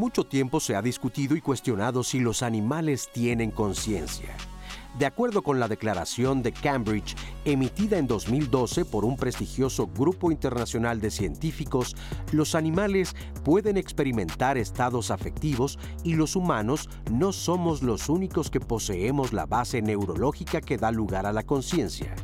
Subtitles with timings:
[0.00, 4.34] Mucho tiempo se ha discutido y cuestionado si los animales tienen conciencia.
[4.98, 7.14] De acuerdo con la declaración de Cambridge,
[7.44, 11.94] emitida en 2012 por un prestigioso grupo internacional de científicos,
[12.32, 13.14] los animales
[13.44, 19.82] pueden experimentar estados afectivos y los humanos no somos los únicos que poseemos la base
[19.82, 22.16] neurológica que da lugar a la conciencia.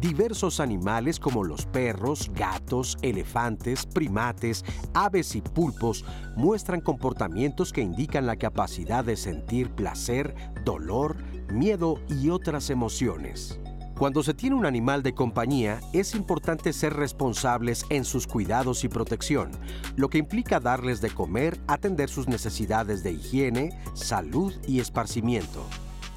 [0.00, 4.64] Diversos animales como los perros, gatos, elefantes, primates,
[4.94, 10.34] aves y pulpos muestran comportamientos que indican la capacidad de sentir placer,
[10.64, 11.16] dolor,
[11.52, 13.60] miedo y otras emociones.
[13.98, 18.88] Cuando se tiene un animal de compañía, es importante ser responsables en sus cuidados y
[18.88, 19.50] protección,
[19.96, 25.62] lo que implica darles de comer, atender sus necesidades de higiene, salud y esparcimiento.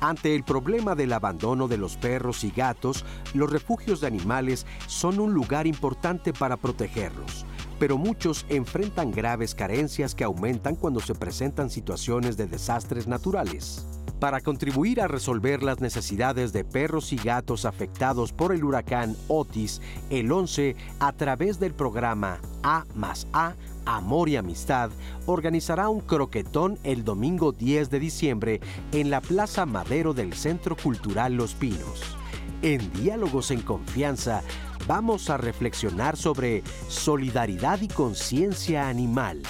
[0.03, 5.17] Ante el problema del abandono de los perros y gatos, los refugios de animales son
[5.17, 7.45] un lugar importante para protegerlos,
[7.79, 13.87] pero muchos enfrentan graves carencias que aumentan cuando se presentan situaciones de desastres naturales.
[14.19, 19.81] Para contribuir a resolver las necesidades de perros y gatos afectados por el huracán Otis,
[20.09, 23.53] el 11, a través del programa A más A,
[23.85, 24.91] Amor y Amistad
[25.25, 31.35] organizará un croquetón el domingo 10 de diciembre en la Plaza Madero del Centro Cultural
[31.35, 32.17] Los Pinos.
[32.61, 34.41] En Diálogos en Confianza
[34.87, 39.43] vamos a reflexionar sobre solidaridad y conciencia animal.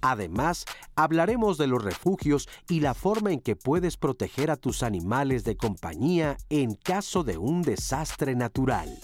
[0.00, 0.64] Además,
[0.96, 5.56] hablaremos de los refugios y la forma en que puedes proteger a tus animales de
[5.56, 8.98] compañía en caso de un desastre natural.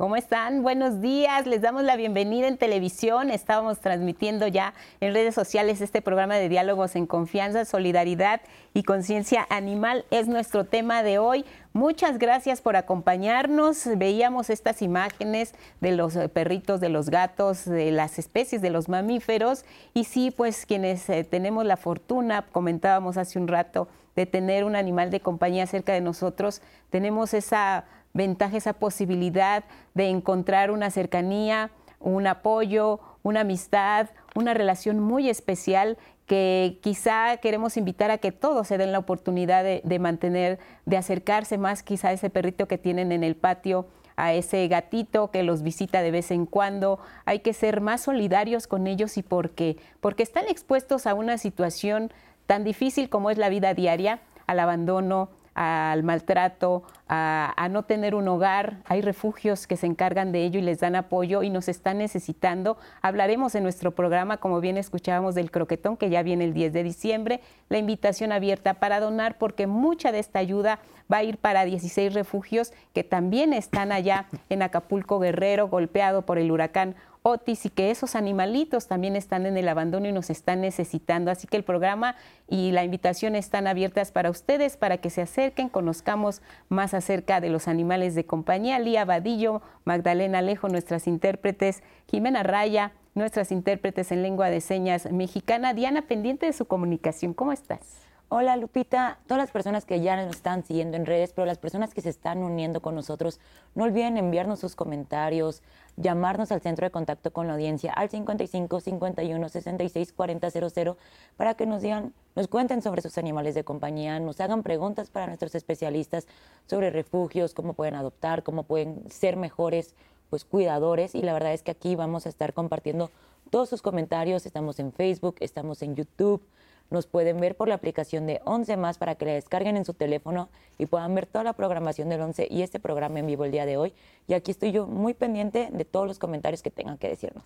[0.00, 0.62] ¿Cómo están?
[0.62, 1.46] Buenos días.
[1.46, 3.30] Les damos la bienvenida en televisión.
[3.30, 4.72] Estábamos transmitiendo ya
[5.02, 8.40] en redes sociales este programa de diálogos en confianza, solidaridad
[8.72, 10.06] y conciencia animal.
[10.10, 11.44] Es nuestro tema de hoy.
[11.74, 13.90] Muchas gracias por acompañarnos.
[13.98, 18.88] Veíamos estas imágenes de los eh, perritos, de los gatos, de las especies de los
[18.88, 19.66] mamíferos.
[19.92, 23.86] Y sí, pues quienes eh, tenemos la fortuna, comentábamos hace un rato,
[24.16, 30.08] de tener un animal de compañía cerca de nosotros, tenemos esa ventaja, esa posibilidad de
[30.08, 38.10] encontrar una cercanía, un apoyo, una amistad, una relación muy especial que quizá queremos invitar
[38.12, 42.30] a que todos se den la oportunidad de, mantener, de acercarse más quizá a ese
[42.30, 46.46] perrito que tienen en el patio, a ese gatito que los visita de vez en
[46.46, 47.00] cuando.
[47.24, 49.76] Hay que ser más solidarios con ellos y por qué?
[50.00, 52.12] Porque están expuestos a una situación
[52.46, 58.28] tan difícil como es la vida diaria, al abandono, al maltrato, a, no tener un
[58.28, 58.78] hogar.
[58.84, 62.78] Hay refugios que se encargan de ello y les dan apoyo y nos están necesitando.
[63.02, 66.82] Hablaremos en nuestro programa, como bien escuchábamos, del croquetón, que ya viene el 10 de
[66.82, 70.78] diciembre, la invitación abierta para donar, porque mucha de esta ayuda
[71.12, 76.38] va a ir para 16 refugios que también están allá en Acapulco Guerrero, golpeado por
[76.38, 80.62] el huracán Otis y que esos animalitos también están en el abandono y nos están
[80.62, 81.30] necesitando.
[81.30, 82.16] Así que el programa
[82.48, 87.50] y la invitación están abiertas para ustedes, para que se acerquen, conozcamos más acerca de
[87.50, 88.78] los animales de compañía.
[88.78, 95.74] Lía Vadillo, Magdalena Alejo, nuestras intérpretes, Jimena Raya, nuestras intérpretes en lengua de señas mexicana.
[95.74, 98.09] Diana, pendiente de su comunicación, ¿cómo estás?
[98.32, 101.92] Hola Lupita, todas las personas que ya nos están siguiendo en redes, pero las personas
[101.92, 103.40] que se están uniendo con nosotros,
[103.74, 105.64] no olviden enviarnos sus comentarios,
[105.96, 110.96] llamarnos al centro de contacto con la audiencia al 55 51 66 40 00
[111.36, 115.26] para que nos digan, nos cuenten sobre sus animales de compañía, nos hagan preguntas para
[115.26, 116.28] nuestros especialistas
[116.68, 119.96] sobre refugios, cómo pueden adoptar, cómo pueden ser mejores
[120.28, 121.16] pues cuidadores.
[121.16, 123.10] Y la verdad es que aquí vamos a estar compartiendo
[123.50, 126.40] todos sus comentarios, estamos en Facebook, estamos en YouTube,
[126.90, 129.94] nos pueden ver por la aplicación de 11 más para que la descarguen en su
[129.94, 130.48] teléfono
[130.78, 133.66] y puedan ver toda la programación del 11 y este programa en vivo el día
[133.66, 133.94] de hoy.
[134.26, 137.44] Y aquí estoy yo muy pendiente de todos los comentarios que tengan que decirnos.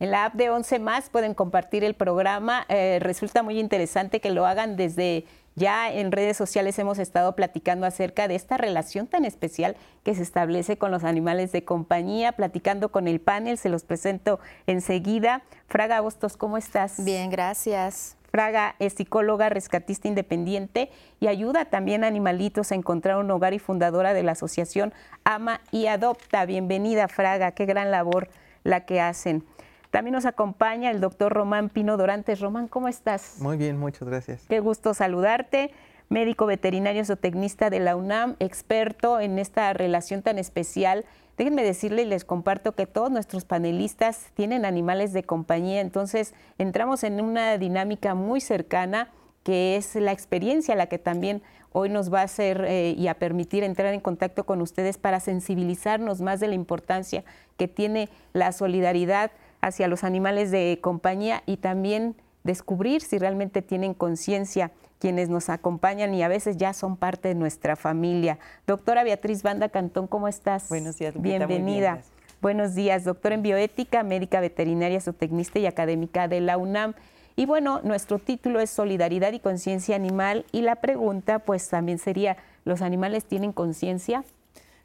[0.00, 2.64] En la app de 11 más pueden compartir el programa.
[2.68, 5.24] Eh, resulta muy interesante que lo hagan desde
[5.58, 10.22] ya en redes sociales hemos estado platicando acerca de esta relación tan especial que se
[10.22, 15.42] establece con los animales de compañía, platicando con el panel, se los presento enseguida.
[15.66, 17.04] Fraga Bustos, ¿cómo estás?
[17.04, 18.17] Bien, gracias.
[18.30, 23.58] Fraga es psicóloga, rescatista independiente y ayuda también a animalitos a encontrar un hogar y
[23.58, 24.92] fundadora de la asociación
[25.24, 26.44] Ama y Adopta.
[26.44, 28.28] Bienvenida, Fraga, qué gran labor
[28.64, 29.44] la que hacen.
[29.90, 32.40] También nos acompaña el doctor Román Pino Dorantes.
[32.40, 33.36] Román, ¿cómo estás?
[33.40, 34.44] Muy bien, muchas gracias.
[34.46, 35.72] Qué gusto saludarte.
[36.10, 41.04] Médico veterinario zootecnista de la UNAM, experto en esta relación tan especial
[41.38, 47.04] Déjenme decirle y les comparto que todos nuestros panelistas tienen animales de compañía, entonces entramos
[47.04, 49.12] en una dinámica muy cercana
[49.44, 53.14] que es la experiencia la que también hoy nos va a hacer eh, y a
[53.14, 57.22] permitir entrar en contacto con ustedes para sensibilizarnos más de la importancia
[57.56, 59.30] que tiene la solidaridad
[59.60, 66.14] hacia los animales de compañía y también descubrir si realmente tienen conciencia quienes nos acompañan
[66.14, 68.38] y a veces ya son parte de nuestra familia.
[68.66, 70.68] Doctora Beatriz Banda Cantón, ¿cómo estás?
[70.68, 72.02] Buenos días, Bienvenida.
[72.40, 76.94] Buenos días, doctora en bioética, médica veterinaria, zootecnista y académica de la UNAM.
[77.34, 82.36] Y bueno, nuestro título es Solidaridad y Conciencia Animal y la pregunta pues también sería,
[82.64, 84.24] ¿los animales tienen conciencia?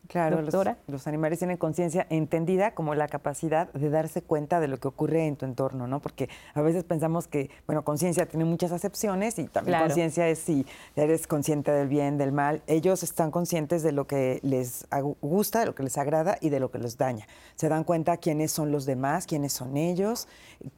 [0.08, 0.42] Claro,
[0.88, 5.28] los, animales tienen conciencia entendida como la capacidad de darse cuenta de lo que ocurre
[5.28, 6.02] en tu entorno, ¿no?
[6.02, 10.66] Porque a veces pensamos que, bueno, conciencia tiene muchas acepciones y también conciencia es si
[10.98, 12.62] eres consciente del bien, del mal.
[12.68, 14.86] Ellos están conscientes de lo que les
[15.22, 17.26] gusta, de lo que les agrada y de lo que les daña.
[17.56, 20.28] Se dan cuenta quiénes son los demás, quiénes son ellos,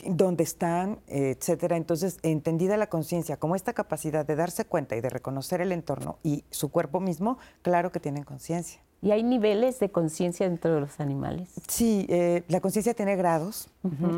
[0.05, 1.77] dónde están, etcétera.
[1.77, 6.19] Entonces, entendida la conciencia como esta capacidad de darse cuenta y de reconocer el entorno
[6.21, 8.84] y su cuerpo mismo, claro que tienen conciencia.
[9.05, 11.49] ¿Y hay niveles de conciencia dentro de los animales?
[11.67, 13.69] Sí, eh, la conciencia tiene grados.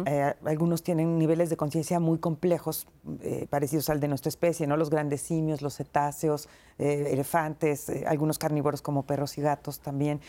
[0.05, 2.87] Eh, algunos tienen niveles de conciencia muy complejos,
[3.21, 4.77] eh, parecidos al de nuestra especie, ¿no?
[4.77, 6.47] Los grandes simios, los cetáceos,
[6.79, 10.21] elefantes, algunos carnívoros como perros y gatos también.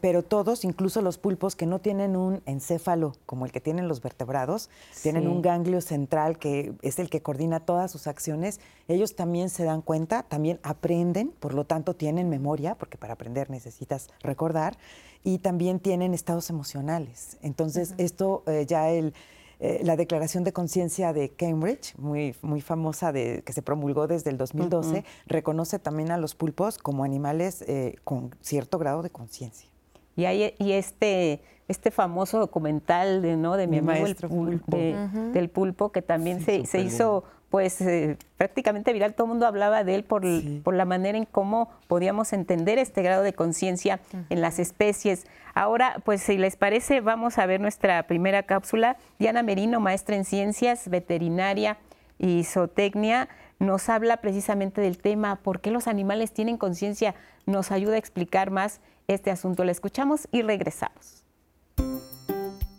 [0.00, 4.00] pero todos, incluso los pulpos que no tienen un encéfalo como el que tienen los
[4.00, 4.70] vertebrados,
[5.02, 8.58] tienen un ganglio central que es el que coordina todas sus acciones.
[8.88, 13.50] Ellos también se dan cuenta, también aprenden, por lo tanto tienen memoria, porque para aprender
[13.50, 14.76] necesitan recordar,
[15.24, 17.38] y también tienen estados emocionales.
[17.42, 19.14] Entonces, esto eh, ya el,
[19.60, 24.30] eh, la declaración de conciencia de Cambridge, muy, muy famosa, de, que se promulgó desde
[24.30, 29.68] el 2012, reconoce también a los pulpos como animales eh, con cierto grado de conciencia.
[30.16, 33.56] Y, hay, y este, este famoso documental de, ¿no?
[33.56, 34.76] de mi, maestro pulpo.
[34.76, 37.22] del pulpo, que también se, se, hizo
[37.52, 40.22] pues eh, prácticamente viral, todo el mundo hablaba de él por,
[40.62, 44.00] por, la manera en cómo podíamos entender este grado de conciencia
[44.30, 45.26] en las especies.
[45.54, 48.96] Ahora, pues si les parece, vamos a ver nuestra primera cápsula.
[49.18, 51.76] Diana Merino, maestra en ciencias, veterinaria
[52.18, 53.28] y zootecnia,
[53.58, 57.14] nos habla precisamente del tema, ¿por qué los animales tienen conciencia?
[57.44, 59.62] Nos ayuda a explicar más este asunto.
[59.64, 61.22] La escuchamos y regresamos.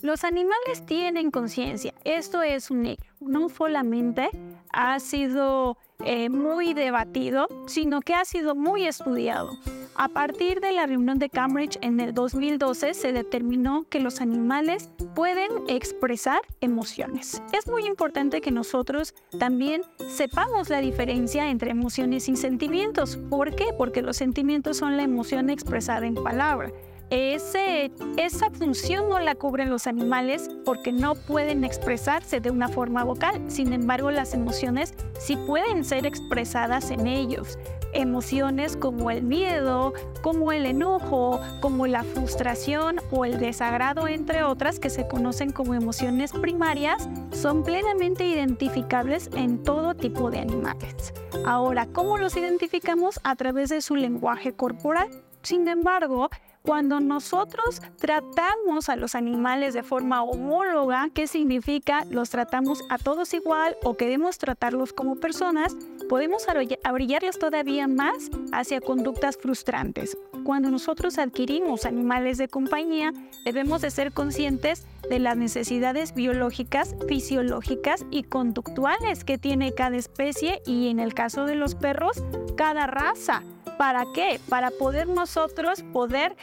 [0.04, 3.06] Los animales tienen conciencia, esto es un hecho.
[3.22, 4.32] No solamente
[4.74, 9.52] ha sido eh, muy debatido, sino que ha sido muy estudiado.
[9.96, 14.90] A partir de la reunión de Cambridge en el 2012 se determinó que los animales
[15.16, 17.42] pueden expresar emociones.
[17.54, 23.16] Es muy importante que nosotros también sepamos la diferencia entre emociones y sentimientos.
[23.16, 23.68] ¿Por qué?
[23.78, 26.74] Porque los sentimientos son la emoción expresada en palabra
[27.14, 33.40] esa función no la cubren los animales porque no pueden expresarse de una forma vocal.
[33.52, 37.60] Sin embargo, las emociones sí pueden ser expresadas en ellos.
[37.94, 39.94] Emociones como el miedo,
[40.24, 45.76] como el enojo, como la frustración o el desagrado, entre otras, que se conocen como
[45.76, 51.14] emociones primarias, son plenamente identificables en todo tipo de animales.
[51.46, 53.20] Ahora, ¿cómo los identificamos?
[53.24, 55.10] A través de su lenguaje corporal.
[55.44, 56.30] Sin embargo,
[56.64, 62.06] cuando nosotros tratamos a los animales de forma homóloga, ¿qué significa?
[62.10, 65.76] Los tratamos a todos igual o queremos tratarlos como personas,
[66.08, 66.48] podemos
[66.84, 70.18] abrillarlos todavía más hacia conductas frustrantes.
[70.46, 78.06] Cuando nosotros adquirimos animales de compañía, debemos de ser conscientes de las necesidades biológicas, fisiológicas
[78.10, 82.24] y conductuales que tiene cada especie y en el caso de los perros,
[82.56, 83.44] cada raza.
[83.78, 84.40] ¿Para qué?
[84.50, 86.36] Para poder nosotros poder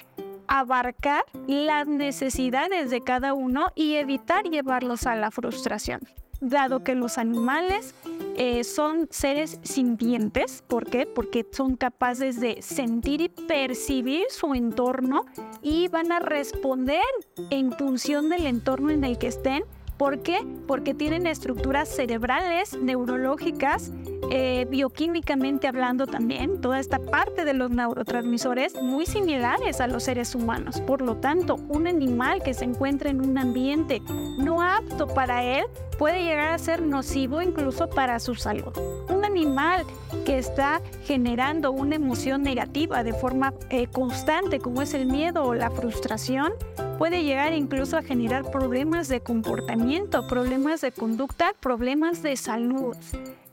[0.46, 6.00] abarcar las necesidades de cada uno y evitar llevarlos a la frustración.
[6.40, 7.94] Dado que los animales
[8.36, 11.06] eh, son seres sintientes, ¿por qué?
[11.06, 15.26] Porque son capaces de sentir y percibir su entorno
[15.62, 17.04] y van a responder
[17.50, 19.64] en función del entorno en el que estén
[20.00, 20.38] ¿Por qué?
[20.66, 23.92] Porque tienen estructuras cerebrales, neurológicas,
[24.30, 30.34] eh, bioquímicamente hablando también, toda esta parte de los neurotransmisores muy similares a los seres
[30.34, 30.80] humanos.
[30.80, 34.00] Por lo tanto, un animal que se encuentra en un ambiente
[34.38, 35.66] no apto para él
[36.00, 38.72] puede llegar a ser nocivo incluso para su salud.
[39.10, 39.84] Un animal
[40.24, 45.52] que está generando una emoción negativa de forma eh, constante, como es el miedo o
[45.52, 46.54] la frustración,
[46.96, 52.96] puede llegar incluso a generar problemas de comportamiento, problemas de conducta, problemas de salud.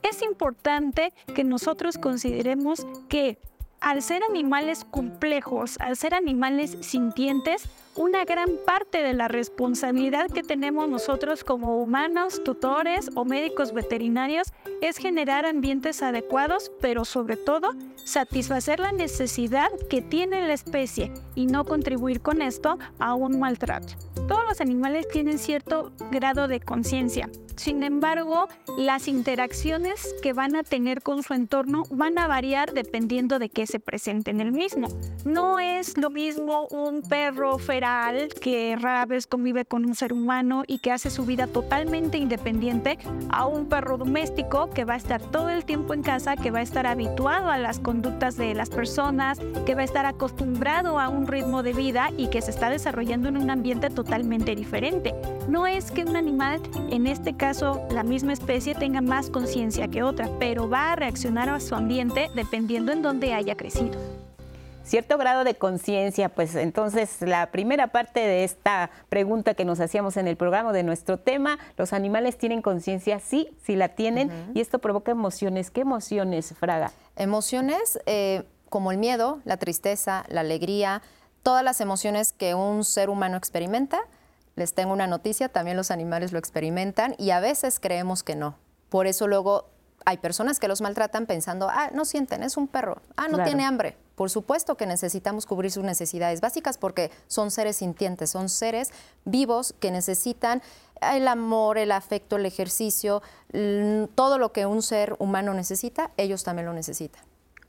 [0.02, 3.36] Es importante que nosotros consideremos que
[3.80, 10.44] al ser animales complejos, al ser animales sintientes, una gran parte de la responsabilidad que
[10.44, 17.74] tenemos nosotros como humanos, tutores o médicos veterinarios es generar ambientes adecuados, pero sobre todo
[17.96, 23.94] satisfacer la necesidad que tiene la especie y no contribuir con esto a un maltrato.
[24.28, 27.28] Todos los animales tienen cierto grado de conciencia.
[27.56, 33.40] Sin embargo, las interacciones que van a tener con su entorno van a variar dependiendo
[33.40, 34.86] de qué se presente en el mismo.
[35.24, 37.87] No es lo mismo un perro feral
[38.40, 42.98] que rara vez convive con un ser humano y que hace su vida totalmente independiente
[43.30, 46.58] a un perro doméstico que va a estar todo el tiempo en casa, que va
[46.58, 51.08] a estar habituado a las conductas de las personas, que va a estar acostumbrado a
[51.08, 55.14] un ritmo de vida y que se está desarrollando en un ambiente totalmente diferente.
[55.48, 60.02] No es que un animal, en este caso, la misma especie tenga más conciencia que
[60.02, 64.27] otra, pero va a reaccionar a su ambiente dependiendo en dónde haya crecido
[64.88, 70.16] cierto grado de conciencia, pues entonces la primera parte de esta pregunta que nos hacíamos
[70.16, 73.20] en el programa de nuestro tema, ¿los animales tienen conciencia?
[73.20, 75.70] Sí, sí la tienen y esto provoca emociones.
[75.70, 76.92] ¿Qué emociones, Fraga?
[77.16, 81.02] Emociones eh, como el miedo, la tristeza, la alegría,
[81.42, 84.00] todas las emociones que un ser humano experimenta
[84.58, 88.58] les tengo una noticia, también los animales lo experimentan y a veces creemos que no.
[88.88, 89.70] Por eso luego
[90.04, 93.64] hay personas que los maltratan pensando, ah, no sienten, es un perro, ah, no tiene
[93.64, 93.96] hambre.
[94.18, 98.90] Por supuesto que necesitamos cubrir sus necesidades básicas porque son seres sintientes, son seres
[99.24, 100.60] vivos que necesitan
[101.00, 103.22] el amor, el afecto, el ejercicio,
[104.16, 107.22] todo lo que un ser humano necesita, ellos también lo necesitan.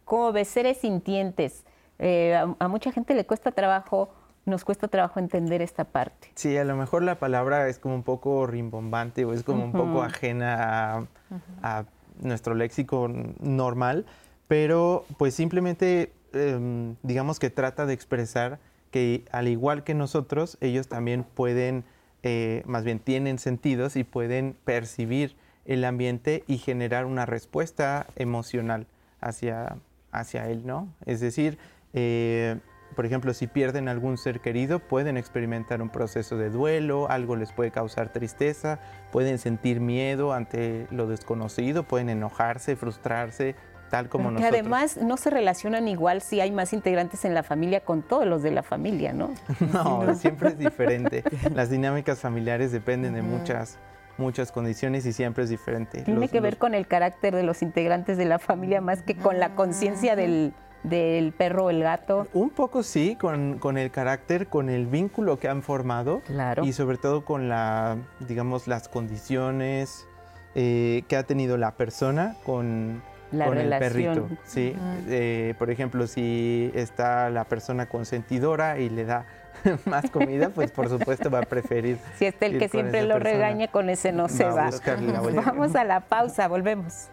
[0.05, 1.65] Como ves, seres sintientes,
[1.99, 4.09] eh, a mucha gente le cuesta trabajo
[4.45, 6.31] nos cuesta trabajo entender esta parte.
[6.33, 9.71] Sí, a lo mejor la palabra es como un poco rimbombante o es como un
[9.71, 11.07] poco ajena
[11.61, 11.83] a,
[12.23, 13.07] nuestro léxico
[13.39, 14.07] normal,
[14.47, 18.59] pero pues simplemente em, digamos que trata de expresar
[18.91, 21.83] que al igual que nosotros, ellos también pueden,
[22.23, 28.87] eh, más bien tienen sentidos y pueden percibir el ambiente y generar una respuesta emocional
[29.21, 29.77] hacia,
[30.11, 30.91] hacia él, ¿no?
[31.05, 31.57] Es decir,
[31.93, 32.57] eh,
[32.95, 37.51] por ejemplo, si pierden algún ser querido, pueden experimentar un proceso de duelo, algo les
[37.51, 38.79] puede causar tristeza,
[39.11, 43.55] pueden sentir miedo ante lo desconocido, pueden enojarse, frustrarse,
[43.89, 44.53] tal como nosotros.
[44.53, 48.25] Y además no se relacionan igual si hay más integrantes en la familia con todos
[48.25, 49.31] los de la familia, ¿no?
[49.73, 51.23] no, siempre es diferente.
[51.53, 53.77] Las dinámicas familiares dependen de muchas
[54.17, 56.01] muchas condiciones y siempre es diferente.
[56.01, 59.39] Tiene que ver con el carácter de los integrantes de la familia más que con
[59.39, 60.53] la conciencia del
[60.83, 62.27] del perro o el gato?
[62.33, 66.63] Un poco sí, con, el carácter, con el vínculo que han formado claro.
[66.63, 70.07] y sobre todo con la, digamos, las condiciones
[70.55, 74.27] eh, que ha tenido la persona con, el perrito.
[74.45, 74.75] Sí,
[75.07, 79.25] eh, por ejemplo, si está la persona consentidora y le da
[79.85, 81.97] más comida, pues por supuesto va a preferir.
[82.17, 84.69] Si está el que siempre lo regaña, con ese no se va.
[85.45, 87.09] Vamos a la pausa, volvemos.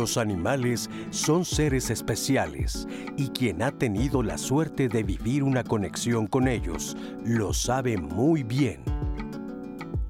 [0.00, 2.88] Los animales son seres especiales
[3.18, 8.42] y quien ha tenido la suerte de vivir una conexión con ellos lo sabe muy
[8.42, 8.80] bien.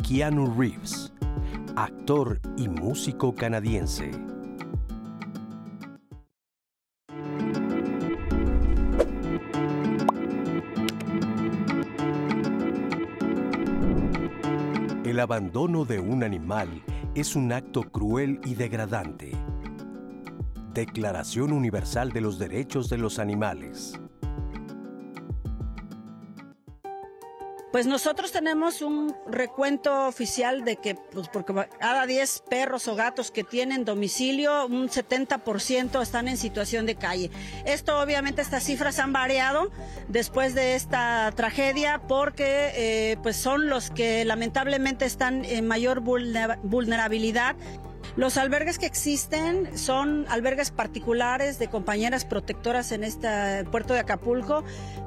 [0.07, 1.13] Keanu Reeves,
[1.75, 4.13] actor y músico canadiense.
[15.05, 16.69] El abandono de un animal
[17.17, 19.33] es un acto cruel y degradante
[20.73, 23.99] Declaración Universal de los Derechos de los Animales.
[27.73, 33.31] Pues nosotros tenemos un recuento oficial de que, pues porque cada 10 perros o gatos
[33.31, 37.31] que tienen domicilio, un 70% están en situación de calle.
[37.65, 39.71] Esto obviamente estas cifras han variado
[40.09, 47.55] después de esta tragedia porque eh, pues son los que lamentablemente están en mayor vulnerabilidad
[48.17, 54.65] los albergues que existen son albergues particulares de compañeras protectoras en este puerto de Acapulco,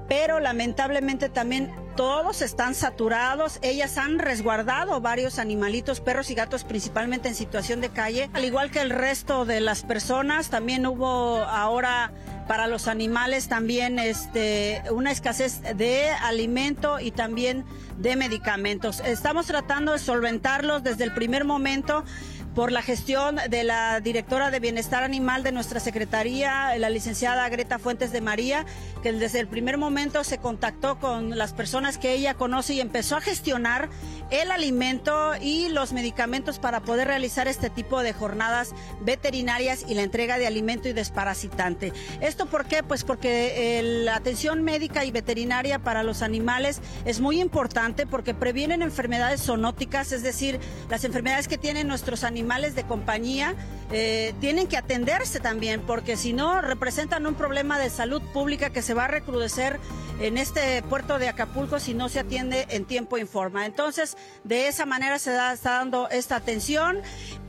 [0.08, 3.60] pero lamentablemente también todos están saturados.
[3.62, 8.72] Ellas han resguardado varios animalitos, perros y gatos, principalmente en situación de calle, al igual
[8.72, 10.50] que el resto de las personas.
[10.50, 12.12] También hubo ahora
[12.48, 17.66] para los animales también este, una escasez de alimento y también
[17.98, 19.00] de medicamentos.
[19.00, 22.04] Estamos tratando de solventarlos desde el primer momento
[22.56, 27.80] por la gestión de la directora de Bienestar Animal de nuestra Secretaría, la licenciada Greta
[27.80, 28.66] Fuentes de María,
[29.02, 33.18] que desde el primer momento se contactó con las personas que ella conoce y empezó
[33.18, 33.90] a gestionar
[34.30, 40.04] el alimento y los medicamentos para poder realizar este tipo de jornadas veterinarias y la
[40.04, 41.92] entrega de alimento y desparasitante.
[42.22, 42.84] ¿Esto por qué?
[42.84, 48.82] Pues porque la atención médica y veterinaria para los animales es muy importante porque previenen
[48.82, 53.56] enfermedades zoonóticas, es decir, las enfermedades que tienen nuestros animales de compañía
[53.92, 58.82] eh, tienen que atenderse también porque si no representan un problema de salud pública que
[58.82, 59.80] se va a recrudecer
[60.20, 63.66] en este puerto de Acapulco si no se atiende en tiempo y forma.
[63.66, 67.00] Entonces, de esa manera se está dando esta atención.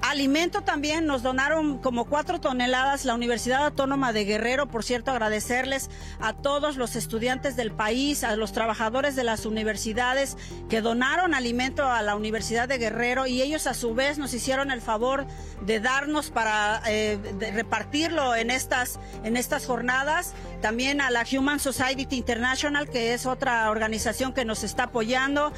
[0.01, 4.67] Alimento también nos donaron como cuatro toneladas la Universidad Autónoma de Guerrero.
[4.67, 10.37] Por cierto, agradecerles a todos los estudiantes del país, a los trabajadores de las universidades
[10.69, 14.71] que donaron alimento a la Universidad de Guerrero y ellos a su vez nos hicieron
[14.71, 15.27] el favor
[15.63, 17.19] de darnos para eh,
[17.53, 20.35] repartirlo en estas, en estas jornadas.
[20.61, 25.53] También a la Human Society International, que es otra organización que nos está apoyando.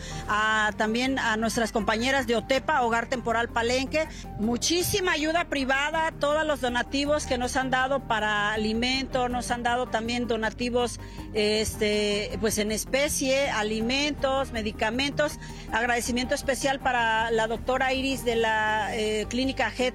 [0.76, 7.26] también a nuestras compañeras de OTEPA, Hogar Temporal Palenque muchísima ayuda privada, todos los donativos
[7.26, 11.00] que nos han dado para alimento, nos han dado también donativos
[11.35, 15.38] este, pues en especie, alimentos, medicamentos.
[15.73, 19.94] Agradecimiento especial para la doctora Iris de la eh, clínica Head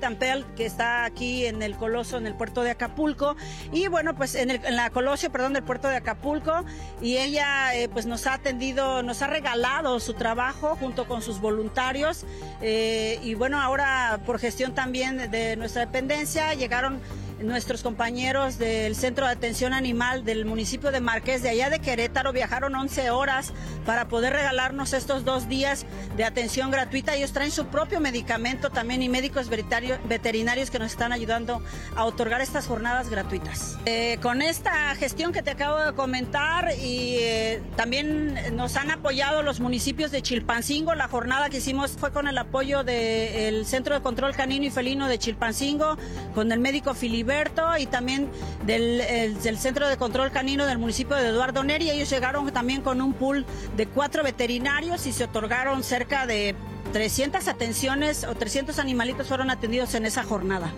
[0.56, 3.36] que está aquí en el Coloso, en el puerto de Acapulco.
[3.72, 6.66] Y bueno, pues en, la Colosio, perdón, del puerto de Acapulco.
[7.02, 11.40] Y ella eh, pues nos ha atendido, nos ha regalado su trabajo junto con sus
[11.40, 12.26] voluntarios.
[12.62, 17.00] Eh, y bueno, ahora por gestión también de nuestra dependencia llegaron
[17.44, 22.34] nuestros compañeros del Centro de Atención Animal del municipio de Marqués, de allá de Querétaro,
[22.34, 23.54] viajaron 11 horas
[23.86, 27.16] para poder regalarnos estos dos días de atención gratuita.
[27.16, 31.62] Ellos traen su propio medicamento también y médicos veterinarios que nos están ayudando
[31.96, 33.78] a otorgar estas jornadas gratuitas.
[33.86, 39.42] Eh, con esta gestión que te acabo de comentar y eh, también nos han apoyado
[39.42, 40.96] los municipios de Chilpancingo.
[40.96, 45.08] La jornada que hicimos fue con el apoyo del Centro de Control Canino y Felino
[45.08, 45.98] de Chilpancingo,
[46.36, 47.31] con el médico Filiberto
[47.80, 48.30] y también
[48.66, 51.90] del, Centro de Control Canino del municipio de Eduardo Neri.
[51.90, 53.46] Ellos llegaron también con un pool
[53.78, 56.56] de cuatro veterinarios y se otorgaron cerca de
[56.94, 60.72] 300 atenciones o 300 animalitos fueron atendidos en esa jornada.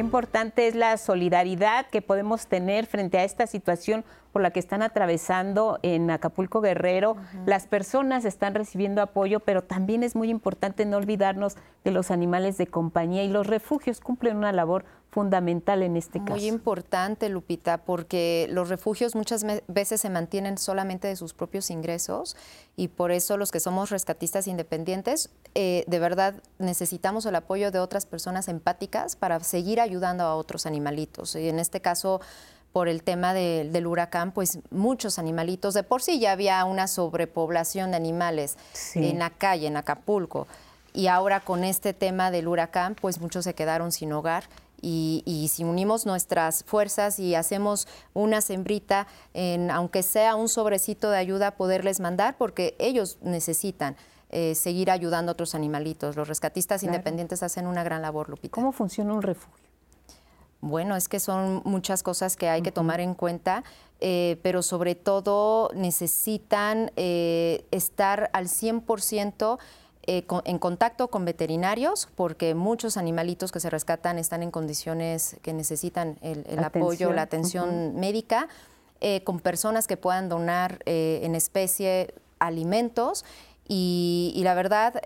[0.00, 4.58] Qué importante es la solidaridad que podemos tener frente a esta situación por la que
[4.58, 7.18] están atravesando en Acapulco Guerrero.
[7.44, 12.56] Las personas están recibiendo apoyo, pero también es muy importante no olvidarnos de los animales
[12.56, 16.32] de compañía y los refugios cumplen una labor fundamental en este caso.
[16.32, 22.36] Muy importante, Lupita, porque los refugios muchas veces se mantienen solamente de sus propios ingresos
[22.76, 27.80] y por eso los que somos rescatistas independientes, eh, de verdad necesitamos el apoyo de
[27.80, 31.34] otras personas empáticas para seguir ayudando a otros animalitos.
[31.34, 32.20] Y en este caso,
[32.72, 37.90] por el tema del huracán, pues muchos animalitos, de por sí ya había una sobrepoblación
[37.90, 38.56] de animales
[38.94, 40.46] en la calle, en Acapulco,
[40.92, 44.44] y ahora con este tema del huracán, pues muchos se quedaron sin hogar.
[44.82, 51.18] Y, si unimos nuestras fuerzas y hacemos una sembrita, en, aunque sea un sobrecito de
[51.18, 53.96] ayuda, poderles mandar, porque ellos necesitan.
[54.32, 56.14] Eh, seguir ayudando a otros animalitos.
[56.14, 58.52] Los rescatistas independientes hacen una gran labor, Lupita.
[58.52, 59.70] ¿Cómo funciona un refugio?
[60.60, 63.64] Bueno, es que son muchas cosas que hay que tomar en cuenta,
[63.98, 69.58] eh, pero sobre todo necesitan eh, estar al 100%
[70.06, 75.52] eh, en contacto con veterinarios, porque muchos animalitos que se rescatan están en condiciones que
[75.52, 78.48] necesitan el, apoyo, la atención médica,
[79.24, 83.24] con personas que puedan donar en especie alimentos
[83.66, 85.00] y, y la verdad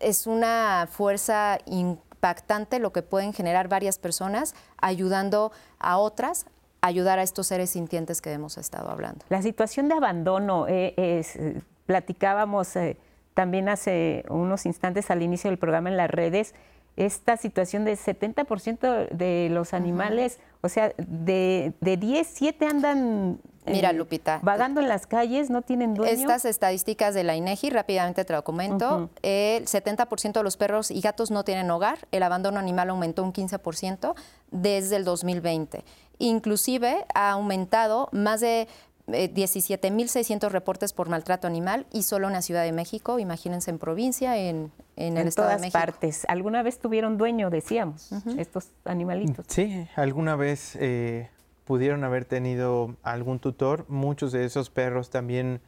[0.00, 6.46] es una fuerza impactante lo que pueden generar varias personas ayudando a otras
[6.84, 9.24] ayudar a estos seres sintientes que hemos estado hablando.
[9.30, 11.38] La situación de abandono, eh, es,
[11.86, 12.98] platicábamos eh,
[13.34, 16.54] también hace unos instantes al inicio del programa en las redes,
[16.96, 23.90] esta situación de 70% de los animales, o sea, de, de 10, 7 andan Mira,
[23.90, 24.40] eh, Lupita.
[24.42, 26.12] Vagando en las calles, no tienen dueño.
[26.12, 29.10] Estas estadísticas de la INEGI, rápidamente te lo comento.
[29.22, 32.06] El 70% de los perros y gatos no tienen hogar.
[32.12, 34.14] El abandono animal aumentó un 15%
[34.50, 35.84] desde el 2020.
[36.18, 38.68] Inclusive ha aumentado más de
[39.06, 43.78] 17.600 eh, reportes por maltrato animal y solo en la Ciudad de México, imagínense en
[43.78, 45.78] provincia, en, en el Estado de México.
[45.78, 46.24] partes.
[46.28, 49.44] ¿Alguna vez tuvieron dueño, decíamos, estos animalitos?
[49.48, 51.28] Sí, alguna vez eh,
[51.64, 53.84] pudieron haber tenido algún tutor.
[53.88, 55.60] Muchos de esos perros también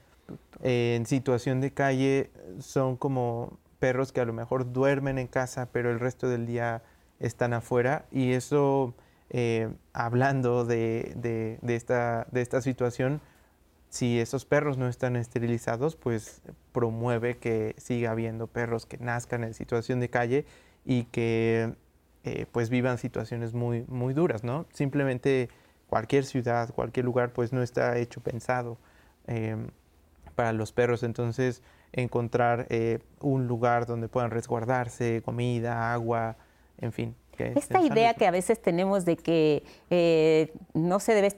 [0.63, 5.69] eh, en situación de calle son como perros que a lo mejor duermen en casa,
[5.73, 6.83] pero el resto del día
[7.21, 8.07] están afuera.
[8.11, 8.95] Y eso,
[9.31, 13.21] eh, hablando de, esta, situación,
[13.89, 19.55] si esos perros no están esterilizados, pues promueve que siga habiendo perros que nazcan en
[19.55, 20.47] situación de calle
[20.85, 21.75] y que
[22.25, 23.85] eh, pues vivan situaciones muy,
[24.15, 24.67] duras, ¿no?
[24.73, 25.49] Simplemente
[25.89, 28.79] cualquier ciudad, cualquier lugar, pues no está hecho pensado
[29.27, 29.69] em,
[30.35, 31.03] para los perros.
[31.03, 31.63] Entonces,
[31.93, 36.37] encontrar eh, un lugar donde puedan resguardarse, comida, agua,
[36.79, 37.17] en fin.
[37.39, 41.29] Esta idea que a veces tenemos de que eh, no se debe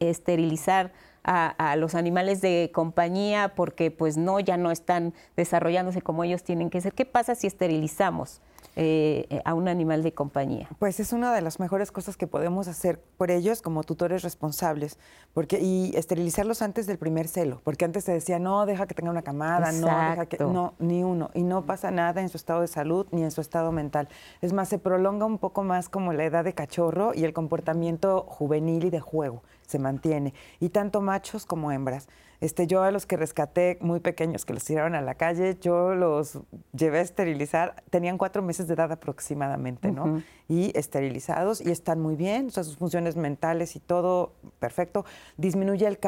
[0.00, 0.92] esterilizar
[1.24, 6.70] a, los animales de compañía porque pues no, ya no están desarrollándose como ellos tienen
[6.70, 6.92] que ser.
[6.92, 8.40] ¿Qué pasa si esterilizamos?
[8.76, 10.68] Eh, a un animal de compañía?
[10.80, 14.98] Pues es una de las mejores cosas que podemos hacer por ellos como tutores responsables,
[15.32, 19.12] porque y esterilizarlos antes del primer celo, porque antes se decía no, deja que tenga
[19.12, 22.62] una camada, no, deja que no, ni uno, y no pasa nada en su estado
[22.62, 24.08] de salud ni en su estado mental.
[24.40, 28.24] Es más, se prolonga un poco más como la edad de cachorro y el comportamiento
[28.26, 32.08] juvenil y de juego se mantiene, y tanto machos como hembras.
[32.44, 35.94] Este, yo a los que rescaté muy pequeños, que los tiraron a la calle, yo
[35.94, 36.40] los
[36.76, 40.22] llevé a esterilizar, tenían cuatro meses de edad aproximadamente, ¿no?
[40.46, 45.06] Y esterilizados y están muy bien, o sea, sus funciones mentales y todo perfecto.
[45.38, 45.98] Disminuye el,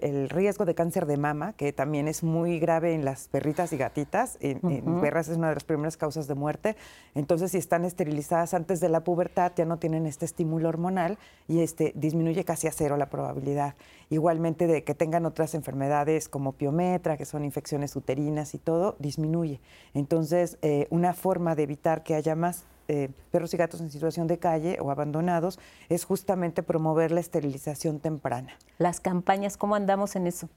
[0.00, 3.76] el, riesgo de cáncer de mama, que también es muy grave en las perritas y
[3.76, 4.38] gatitas.
[4.40, 4.60] En,
[5.00, 6.76] perras es una de las primeras causas de muerte.
[7.16, 11.18] Entonces, si están esterilizadas antes de la pubertad, ya no tienen este estímulo hormonal
[11.48, 13.74] y este, disminuye casi a cero la probabilidad.
[14.12, 19.58] Igualmente de que tengan otras enfermedades como piometra, que son infecciones uterinas y todo, disminuye.
[19.94, 24.26] Entonces, eh, una forma de evitar que haya más eh, perros y gatos en situación
[24.26, 28.52] de calle o abandonados es justamente promover la esterilización temprana.
[28.76, 30.50] Las campañas, ¿cómo andamos en eso?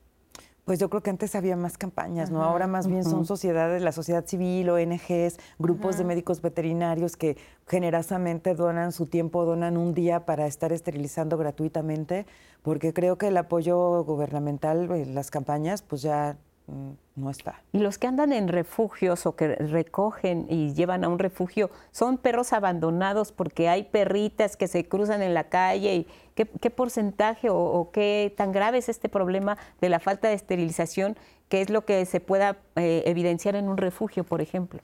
[0.66, 2.44] Pues yo creo que antes había más campañas, ¿no?
[2.44, 8.56] Ahora más bien son sociedades, la sociedad civil, ONGs, grupos de médicos veterinarios que generosamente
[8.56, 12.26] donan su tiempo, donan un día para estar esterilizando gratuitamente,
[12.64, 16.36] porque creo que el apoyo gubernamental, en las campañas, pues ya
[16.68, 17.62] no está.
[17.72, 22.18] Y los que andan en refugios o que recogen y llevan a un refugio, son
[22.18, 27.90] perros abandonados porque hay perritas que se cruzan en la calle y ¿Qué, porcentaje o,
[27.94, 31.18] qué tan grave es este problema de la falta de esterilización?
[31.48, 34.82] ¿Qué es lo que se pueda eh, evidenciar en un refugio, por ejemplo?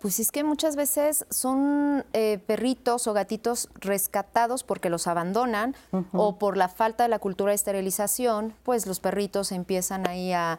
[0.00, 5.74] Pues es que muchas veces son eh, perritos o gatitos rescatados porque los abandonan
[6.12, 10.58] o por la falta de la cultura de esterilización, pues los perritos empiezan ahí a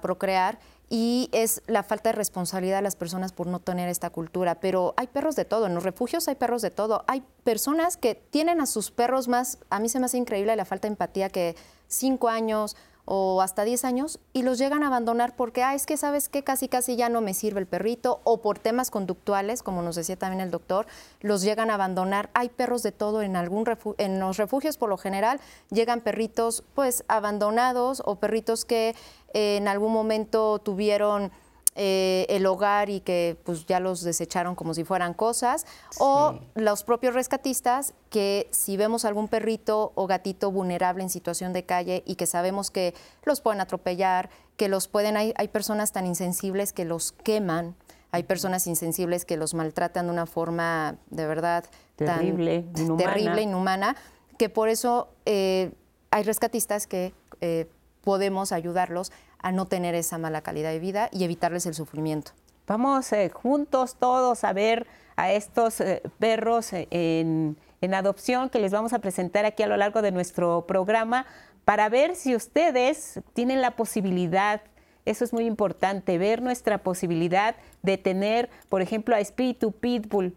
[0.00, 4.60] procrear y es la falta de responsabilidad de las personas por no tener esta cultura.
[4.60, 7.04] Pero hay perros de todo, en los refugios hay perros de todo.
[7.08, 10.64] Hay personas que tienen a sus perros más, a mí se me hace increíble la
[10.64, 11.56] falta de empatía que
[11.88, 15.96] cinco años o hasta 10 años y los llegan a abandonar porque, ah, es que
[15.96, 19.80] sabes que casi casi ya no me sirve el perrito o por temas conductuales, como
[19.80, 20.86] nos decía también el doctor,
[21.20, 22.30] los llegan a abandonar.
[22.34, 23.64] Hay perros de todo en algún
[23.98, 25.40] en los refugios por lo general
[25.70, 28.94] llegan perritos pues abandonados o perritos que
[29.34, 31.30] eh, en algún momento tuvieron
[31.78, 35.66] eh, el hogar y que pues ya los desecharon como si fueran cosas,
[35.98, 41.66] o los propios rescatistas que si vemos algún perrito o gatito vulnerable en situación de
[41.66, 46.06] calle y que sabemos que los pueden atropellar, que los pueden, hay, hay personas tan
[46.06, 47.74] insensibles que los queman,
[48.10, 53.12] hay personas insensibles que los maltratan de una forma de verdad terrible, tan inhumana.
[53.12, 53.96] terrible, inhumana,
[54.38, 55.72] que por eso eh,
[56.10, 57.12] hay rescatistas que
[58.06, 62.32] podemos ayudarlos a no tener esa mala calidad de vida y evitarles el sufrimiento.
[62.66, 68.58] Vamos eh, juntos todos a ver a estos eh, perros eh, en, en adopción que
[68.58, 71.26] les vamos a presentar aquí a lo largo de nuestro programa
[71.64, 74.62] para ver si ustedes tienen la posibilidad
[75.06, 80.36] eso es muy importante, ver nuestra posibilidad de tener, por ejemplo, a Espíritu Pitbull,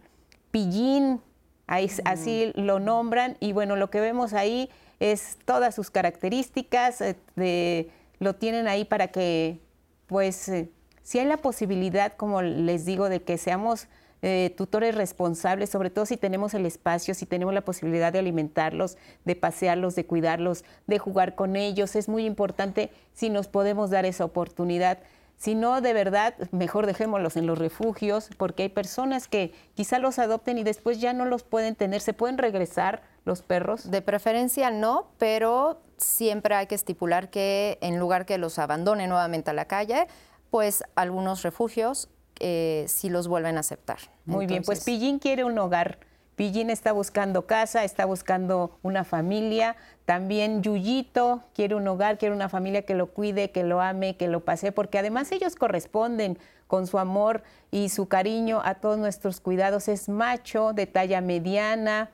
[0.52, 1.22] Pillín,
[1.68, 7.00] así lo nombran, y bueno, lo que vemos ahí es todas sus características
[7.36, 9.60] de lo tienen ahí para que,
[10.08, 13.88] pues, eh, si hay la posibilidad, como les digo, de que seamos
[14.22, 18.98] eh, tutores responsables, sobre todo si tenemos el espacio, si tenemos la posibilidad de alimentarlos,
[19.24, 24.06] de pasearlos, de cuidarlos, de jugar con ellos, es muy importante si nos podemos dar
[24.06, 25.00] esa oportunidad.
[25.38, 30.20] Si no, de verdad, mejor dejémoslos en los refugios, porque hay personas que quizá los
[30.20, 32.02] adopten y después ya no los pueden tener.
[32.02, 33.90] ¿Se pueden regresar los perros?
[33.90, 39.52] De preferencia no, pero siempre hay que estipular que en lugar que los abandone nuevamente
[39.52, 40.08] a la calle,
[40.50, 42.10] pues algunos refugios
[42.40, 44.00] eh, sí los vuelven a aceptar.
[44.26, 46.00] Muy bien, pues Pillín quiere un hogar
[46.40, 49.76] Pillín está buscando casa, está buscando una familia.
[50.06, 54.30] También Yuyito quiere un hogar, quiere una familia que lo cuide, que lo ame, que
[54.30, 59.42] lo pase, porque además ellos corresponden con su amor y su cariño a todos nuestros
[59.42, 59.90] cuidados.
[59.90, 62.10] Es macho, de talla mediana,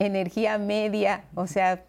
[0.00, 1.84] energía media, o sea,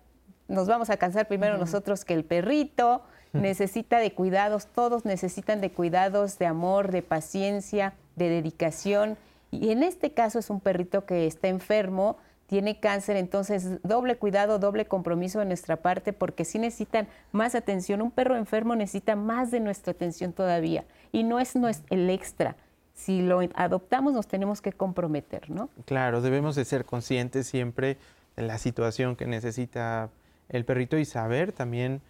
[0.51, 3.01] nos vamos a cansar primero nosotros que el perrito.
[3.33, 9.17] Necesita de cuidados, todos necesitan de cuidados, de amor, de paciencia, de dedicación.
[9.51, 14.59] Y en este caso es un perrito que está enfermo, tiene cáncer, entonces doble cuidado,
[14.59, 18.01] doble compromiso de nuestra parte, porque sí necesitan más atención.
[18.01, 20.83] Un perro enfermo necesita más de nuestra atención todavía.
[21.13, 21.55] Y no es
[21.89, 22.57] el extra.
[22.93, 25.69] Si lo adoptamos nos tenemos que comprometer, ¿no?
[25.85, 27.97] Claro, debemos de ser conscientes siempre
[28.35, 30.09] de la situación que necesita
[30.51, 32.01] el perrito y saber también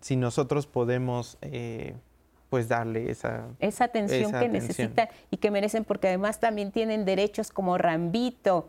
[0.00, 1.94] si nosotros podemos eh,
[2.50, 7.50] pues darle esa, esa atención que necesitan y que merecen, porque además también tienen derechos
[7.50, 8.68] como Rambito,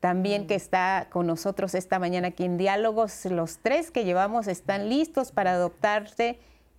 [0.00, 0.56] también que mm.
[0.56, 3.24] está con nosotros esta mañana aquí en Diálogos.
[3.26, 6.38] Los tres que llevamos están listos para adoptarse,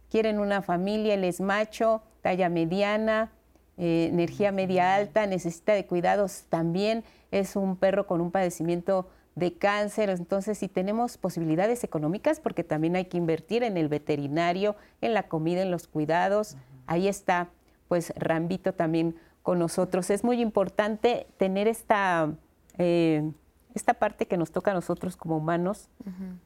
[0.10, 3.32] quieren una familia, él es macho, talla mediana,
[3.78, 9.54] eh, energía media alta, necesita de cuidados también, es un perro con un padecimiento de
[9.54, 10.10] cáncer.
[10.10, 15.28] Entonces, si tenemos posibilidades económicas, porque también hay que invertir en el veterinario, en la
[15.28, 17.50] comida, en los cuidados, ahí está,
[17.88, 20.10] pues, Rambito también con nosotros.
[20.10, 22.34] Es muy importante tener esta,
[22.80, 23.32] eh,
[23.76, 25.90] esta parte que nos toca a nosotros como humanos,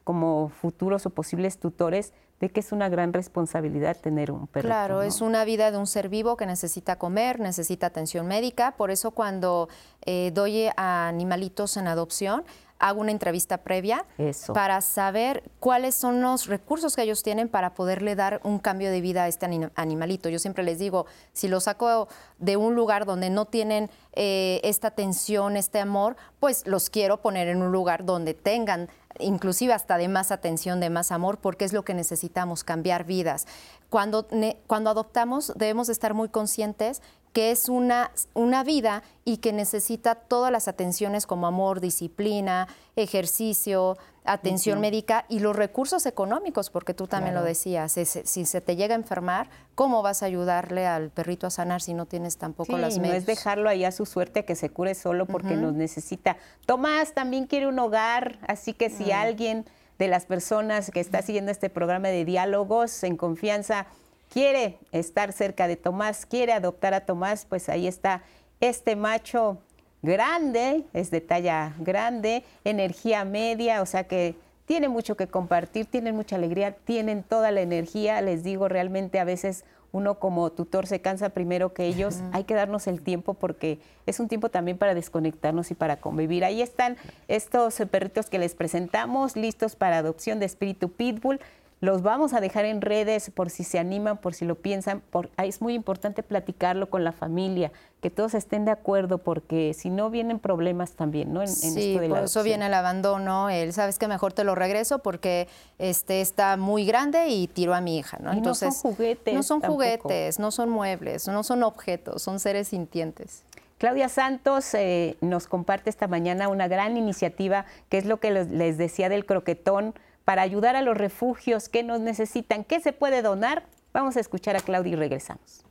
[0.04, 4.66] como futuros o posibles tutores, de que es una gran responsabilidad tener un perro.
[4.66, 8.72] Claro, es una vida de un ser vivo que necesita comer, necesita atención médica.
[8.72, 9.68] Por eso cuando
[10.04, 12.42] eh, doy a animalitos en adopción,
[12.80, 14.04] hago una entrevista previa
[14.52, 19.00] para saber cuáles son los recursos que ellos tienen para poderle dar un cambio de
[19.00, 20.28] vida a este animalito.
[20.28, 22.08] Yo siempre les digo, si lo saco
[22.40, 27.46] de un lugar donde no tienen eh, esta atención, este amor, pues los quiero poner
[27.46, 31.72] en un lugar donde tengan inclusive hasta de más atención, de más amor, porque es
[31.72, 33.46] lo que necesitamos, cambiar vidas.
[33.88, 34.26] Cuando,
[34.66, 40.52] cuando adoptamos debemos estar muy conscientes que es una, una vida y que necesita todas
[40.52, 47.34] las atenciones como amor, disciplina, ejercicio, atención médica y los recursos económicos, porque tú también
[47.34, 51.50] lo decías, si, se te llega a enfermar, ¿cómo vas a ayudarle al perrito a
[51.50, 53.14] sanar si no tienes tampoco las medios?
[53.14, 56.36] No es dejarlo ahí a su suerte que se cure solo porque nos necesita.
[56.66, 59.12] Tomás también quiere un hogar, así que si mm.
[59.12, 59.64] alguien
[59.98, 63.86] de las personas que está siguiendo este programa de diálogos en confianza
[64.32, 68.22] quiere estar cerca de Tomás, quiere adoptar a Tomás, pues ahí está
[68.60, 69.58] este macho
[70.00, 76.16] grande, es de talla grande, energía media, o sea que tiene mucho que compartir, tienen
[76.16, 81.02] mucha alegría, tienen toda la energía, les digo, realmente a veces uno como tutor se
[81.02, 84.94] cansa primero que ellos, hay que darnos el tiempo porque es un tiempo también para
[84.94, 86.46] desconectarnos y para convivir.
[86.46, 86.96] Ahí están
[87.28, 91.38] estos perritos que les presentamos, listos para adopción de espíritu pitbull.
[91.82, 95.02] Los vamos a dejar en redes por si se animan, por si lo piensan.
[95.38, 100.08] es muy importante platicarlo con la familia, que todos estén de acuerdo, porque si no
[100.08, 101.42] vienen problemas también, ¿no?
[101.42, 103.50] En, sí, por eso viene el abandono.
[103.50, 105.48] El, sabes que mejor te lo regreso porque
[105.80, 108.32] este está muy grande y tiro a mi hija, ¿no?
[108.32, 109.34] Entonces no son juguetes.
[109.34, 113.42] No son juguetes, no son muebles, no son objetos, son seres sintientes.
[113.78, 118.78] Claudia Santos eh, nos comparte esta mañana una gran iniciativa, que es lo que les
[118.78, 122.64] decía del croquetón para ayudar a los refugios que nos necesitan.
[122.64, 123.64] ¿Qué se puede donar?
[123.92, 125.64] Vamos a escuchar a Claudia y regresamos.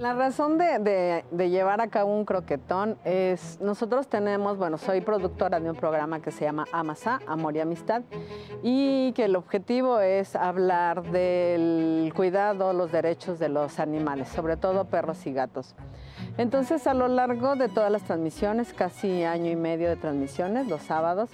[0.00, 5.68] La razón de, llevar a cabo un croquetón es, nosotros tenemos, bueno, soy productora de
[5.68, 8.00] un programa que se llama Amasa, Amor y Amistad,
[8.62, 14.86] y que el objetivo es hablar del cuidado, los derechos de los animales, sobre todo
[14.86, 15.74] perros y gatos.
[16.38, 20.80] Entonces, a lo largo de todas las transmisiones, casi año y medio de transmisiones, los
[20.80, 21.28] sábados,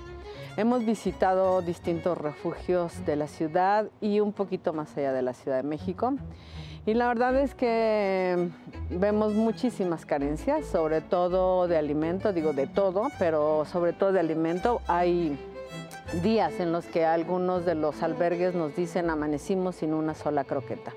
[0.56, 5.58] Hemos visitado distintos refugios de la ciudad y un poquito más allá de la Ciudad
[5.58, 6.14] de México.
[6.86, 8.48] Y la verdad es que
[8.88, 14.80] vemos muchísimas carencias, sobre todo de alimento, digo de todo, pero sobre todo de alimento.
[14.86, 15.38] Hay
[16.22, 20.94] días en los que algunos de los albergues nos dicen amanecimos sin una sola croqueta.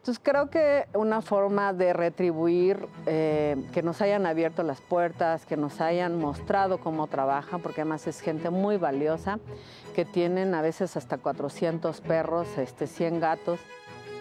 [0.00, 5.58] Entonces creo que una forma de retribuir eh, que nos hayan abierto las puertas, que
[5.58, 9.40] nos hayan mostrado cómo trabajan, porque además es gente muy valiosa,
[9.94, 13.60] que tienen a veces hasta 400 perros, este, 100 gatos.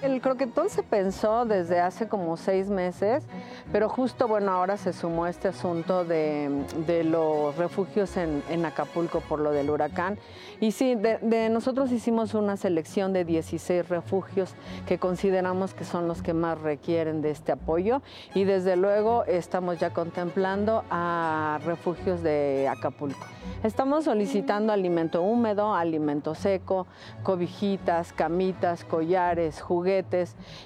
[0.01, 3.25] El croquetón se pensó desde hace como seis meses,
[3.73, 9.51] pero justo, bueno, ahora se sumó este asunto de, los refugios en, Acapulco por lo
[9.51, 10.17] del huracán.
[10.61, 14.55] Y sí, de, de, nosotros hicimos una selección de 16 refugios
[14.87, 18.01] que consideramos que son los que más requieren de este apoyo
[18.33, 23.25] y desde luego estamos ya contemplando a refugios de Acapulco.
[23.63, 26.87] Estamos solicitando alimento húmedo, alimento seco,
[27.23, 29.61] cobijitas, camitas, collares,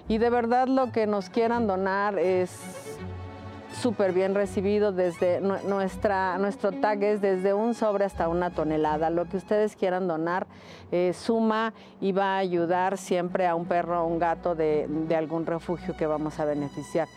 [0.08, 2.98] y de verdad lo que nos quieran donar es
[3.74, 9.10] súper bien recibido desde nuestra, nuestro tag es desde un sobre hasta una tonelada.
[9.10, 10.46] Lo que ustedes quieran donar
[10.92, 15.46] eh, suma y va a ayudar siempre a un perro o un gato de algún
[15.46, 17.08] refugio que vamos a beneficiar.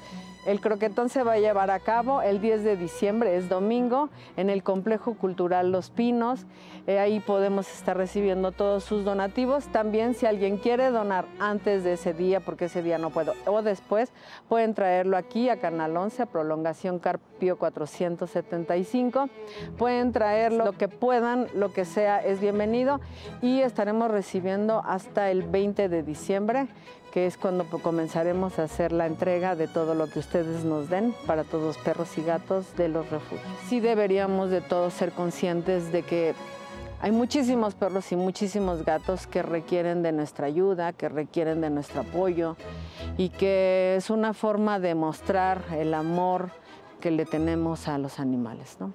[0.47, 4.49] El croquetón se va a llevar a cabo el 10 de diciembre, es domingo, en
[4.49, 6.47] el Complejo Cultural Los Pinos.
[6.87, 9.67] Eh, ahí podemos estar recibiendo todos sus donativos.
[9.67, 13.61] También si alguien quiere donar antes de ese día, porque ese día no puedo, o
[13.63, 14.13] después,
[14.49, 19.29] pueden traerlo aquí a Canal 11, a Prolongación Carpio 475.
[19.77, 23.01] Pueden traerlo lo que puedan, lo que sea es bienvenido
[23.43, 26.69] y estaremos recibiendo hasta el 20 de diciembre
[27.17, 31.15] que es cuando comenzaremos a hacer la entrega de todo lo que ustedes nos den
[31.27, 33.41] para todos los perros y gatos de los refugios.
[33.71, 36.35] Sí deberíamos de todos ser conscientes de que
[37.01, 42.03] hay muchísimos perros y muchísimos gatos que requieren de nuestra ayuda, que requieren de nuestro
[42.03, 42.59] apoyo
[43.17, 46.51] y que es una forma de mostrar el amor
[47.01, 48.93] que le tenemos a los animales, ¿no?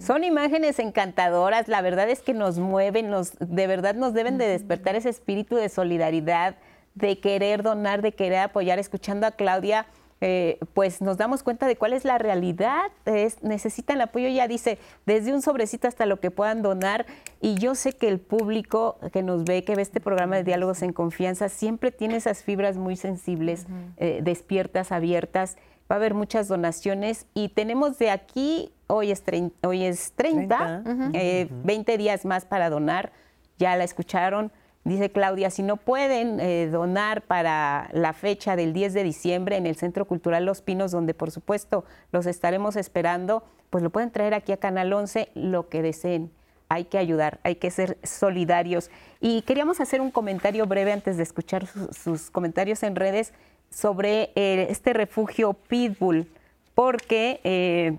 [0.00, 4.46] Son imágenes encantadoras, la verdad es que nos mueven, nos, de verdad nos deben de
[4.46, 6.56] despertar ese espíritu de solidaridad,
[6.94, 8.78] de querer donar, de querer apoyar.
[8.78, 9.86] Escuchando a Claudia,
[10.24, 12.92] eh, pues nos damos cuenta de cuál es la realidad.
[13.06, 17.06] Es, necesitan el apoyo, ya dice, desde un sobrecito hasta lo que puedan donar.
[17.40, 20.82] Y yo sé que el público que nos ve, que ve este programa de diálogos
[20.82, 25.56] en confianza, siempre tiene esas fibras muy sensibles, eh, despiertas, abiertas.
[25.90, 29.24] Va a haber muchas donaciones y tenemos de aquí, hoy es,
[29.62, 33.10] hoy es 30, 20 eh, días más para donar.
[33.58, 34.52] Ya la escucharon
[34.84, 39.66] Dice Claudia, si no pueden eh, donar para la fecha del 10 de diciembre en
[39.66, 44.34] el Centro Cultural Los Pinos, donde por supuesto los estaremos esperando, pues lo pueden traer
[44.34, 46.32] aquí a Canal 11, lo que deseen.
[46.68, 48.90] Hay que ayudar, hay que ser solidarios.
[49.20, 53.32] Y queríamos hacer un comentario breve antes de escuchar sus comentarios en redes
[53.70, 56.28] sobre eh, este refugio Pitbull,
[56.74, 57.98] porque eh,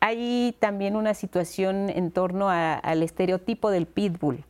[0.00, 4.44] hay también una situación en torno al estereotipo del Pitbull.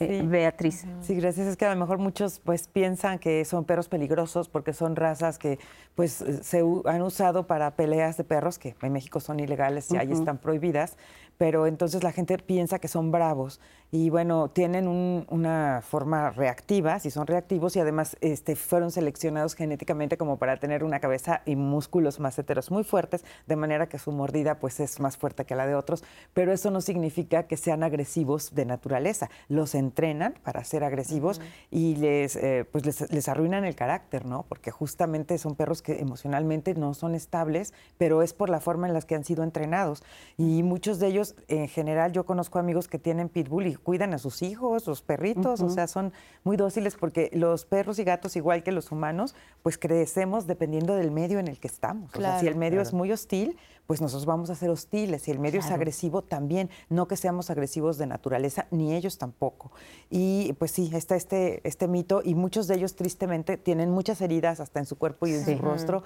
[0.00, 0.86] Eh, Beatriz.
[1.02, 1.46] Sí, gracias.
[1.46, 5.38] Es que a lo mejor muchos pues piensan que son perros peligrosos porque son razas
[5.38, 5.58] que
[5.94, 10.10] pues se han usado para peleas de perros que en México son ilegales y ahí
[10.10, 10.96] están prohibidas,
[11.40, 17.10] pero entonces la gente piensa que son bravos y bueno, tienen una forma reactiva, si
[17.10, 22.20] son reactivos y además este, fueron seleccionados genéticamente como para tener una cabeza y músculos
[22.20, 25.66] más heteros muy fuertes, de manera que su mordida pues es más fuerte que la
[25.66, 30.84] de otros, pero eso no significa que sean agresivos de naturaleza, los entrenan para ser
[30.84, 34.44] agresivos y les, eh, pues les, les, arruinan el carácter, ¿no?
[34.48, 38.94] Porque justamente son perros que emocionalmente no son estables, pero es por la forma en
[38.94, 40.04] la que han sido entrenados.
[40.36, 44.18] Y muchos de ellos, en general, yo conozco amigos que tienen pitbull y cuidan a
[44.18, 46.12] sus hijos, los perritos, o sea, son
[46.44, 51.10] muy dóciles porque los perros y gatos, igual que los humanos, pues crecemos dependiendo del
[51.10, 52.14] medio en el que estamos.
[52.14, 53.56] o sea, si el medio es muy hostil,
[53.90, 55.22] pues nosotros vamos a ser hostiles.
[55.22, 56.70] Si el medio es agresivo, también.
[56.90, 59.72] No que seamos agresivos de naturaleza, ni ellos tampoco.
[60.10, 64.60] Y pues sí, está este, este mito y muchos de ellos tristemente tienen muchas heridas
[64.60, 66.04] hasta en su cuerpo y en su rostro,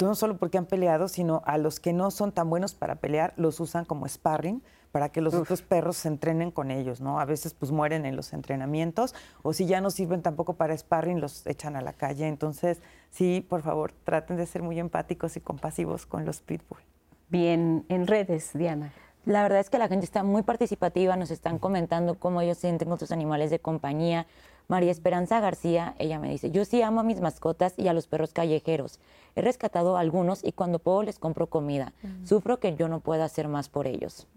[0.00, 3.34] no solo porque han peleado, sino a los que no son tan buenos para pelear,
[3.36, 7.20] los usan como sparring para que los otros perros se entrenen con ellos, ¿no?
[7.20, 11.20] A veces pues mueren en los entrenamientos o si ya no sirven tampoco para sparring
[11.20, 12.28] los echan a la calle.
[12.28, 16.80] Entonces, sí, por favor, traten de ser muy empáticos y compasivos con los pitbull.
[17.28, 18.92] Bien, en redes, Diana.
[19.24, 22.88] La verdad es que la gente está muy participativa, nos están comentando cómo ellos sienten
[22.88, 24.26] con sus animales de compañía.
[24.68, 28.06] María Esperanza García, ella me dice, yo sí amo a mis mascotas y a los
[28.06, 29.00] perros callejeros.
[29.34, 31.92] He rescatado a algunos y cuando puedo les compro comida.
[32.24, 34.28] Sufro que yo no pueda hacer más por ellos.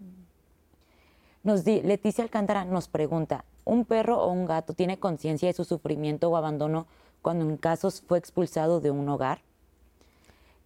[1.42, 6.28] Nos Leticia Alcántara nos pregunta, ¿un perro o un gato tiene conciencia de su sufrimiento
[6.28, 6.86] o abandono
[7.22, 9.40] cuando en casos fue expulsado de un hogar?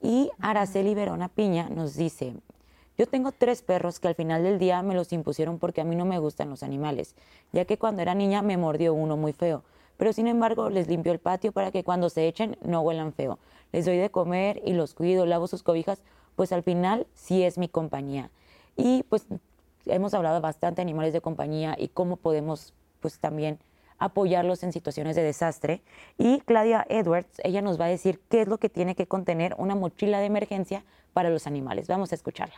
[0.04, 2.34] Y Araceli Verona Piña nos dice,
[2.98, 5.96] yo tengo tres perros que al final del día me los impusieron porque a mí
[5.96, 7.14] no me gustan los animales,
[7.52, 9.62] ya que cuando era niña me mordió uno muy feo,
[9.96, 13.38] pero sin embargo les limpio el patio para que cuando se echen no huelan feo.
[13.72, 16.02] Les doy de comer y los cuido, lavo sus cobijas,
[16.36, 18.30] pues al final sí es mi compañía.
[18.76, 19.26] Y pues
[19.86, 23.58] hemos hablado bastante de animales de compañía y cómo podemos pues también
[23.98, 25.82] apoyarlos en situaciones de desastre.
[26.18, 29.54] Y Claudia Edwards, ella nos va a decir qué es lo que tiene que contener
[29.58, 31.88] una mochila de emergencia para los animales.
[31.88, 32.56] Vamos a escucharla.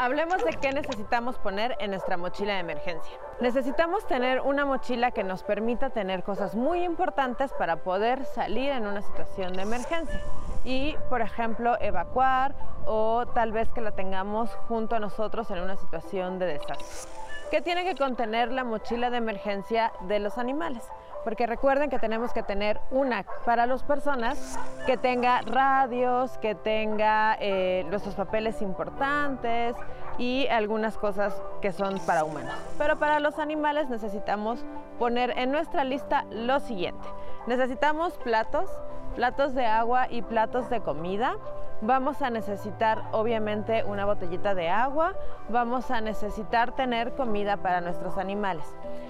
[0.00, 3.18] Hablemos de qué necesitamos poner en nuestra mochila de emergencia.
[3.40, 8.86] Necesitamos tener una mochila que nos permita tener cosas muy importantes para poder salir en
[8.86, 10.22] una situación de emergencia
[10.64, 12.54] y, por ejemplo, evacuar
[12.86, 17.17] o tal vez que la tengamos junto a nosotros en una situación de desastre.
[17.50, 20.84] ¿Qué tiene que contener la mochila de emergencia de los animales?
[21.24, 27.36] porque recuerden que tenemos que tener una para las personas que tenga radios, que tenga
[27.38, 29.76] eh, nuestros papeles importantes
[30.16, 32.54] y algunas cosas que son para humanos.
[32.78, 34.64] Pero para los animales necesitamos
[34.98, 37.06] poner en nuestra lista lo siguiente.
[37.46, 38.70] Necesitamos platos,
[39.14, 41.36] platos de agua y platos de comida.
[41.80, 45.14] Vamos a necesitar obviamente una botellita de agua,
[45.48, 48.64] vamos a necesitar tener comida para nuestros animales.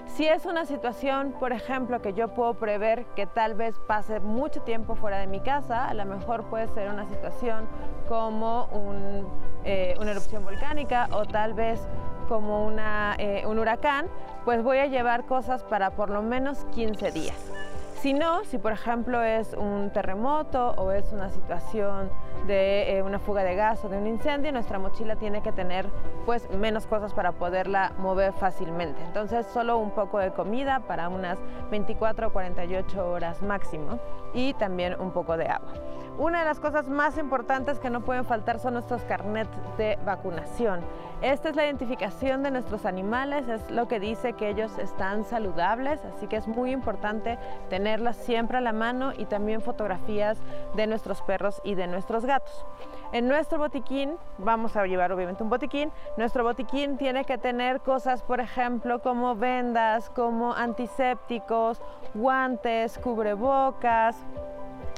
[0.05, 4.61] Si es una situación, por ejemplo, que yo puedo prever que tal vez pase mucho
[4.61, 7.67] tiempo fuera de mi casa, a lo mejor puede ser una situación
[8.07, 8.69] como
[9.65, 11.81] eh, una erupción volcánica o tal vez
[12.27, 12.71] como
[13.17, 14.05] eh, un huracán,
[14.45, 17.51] pues voy a llevar cosas para por lo menos 15 días.
[18.01, 22.09] Si no, si por ejemplo es un terremoto o es una situación
[22.47, 25.85] de eh, una fuga de gas o de un incendio, nuestra mochila tiene que tener
[26.25, 29.03] pues menos cosas para poderla mover fácilmente.
[29.03, 31.39] Entonces solo un poco de comida para unas
[31.71, 33.99] 24 o 48 horas máximo
[34.33, 35.73] y también un poco de agua.
[36.19, 40.81] Una de las cosas más importantes que no pueden faltar son nuestros carnets de vacunación.
[41.21, 46.01] Esta es la identificación de nuestros animales, es lo que dice que ellos están saludables,
[46.03, 47.39] así que es muy importante
[47.69, 50.37] tenerlas siempre a la mano y también fotografías
[50.75, 52.65] de nuestros perros y de nuestros gatos.
[53.13, 58.23] En nuestro botiquín, vamos a llevar obviamente un botiquín, nuestro botiquín tiene que tener cosas,
[58.23, 61.81] por ejemplo, como vendas, como antisépticos,
[62.13, 64.17] guantes, cubrebocas,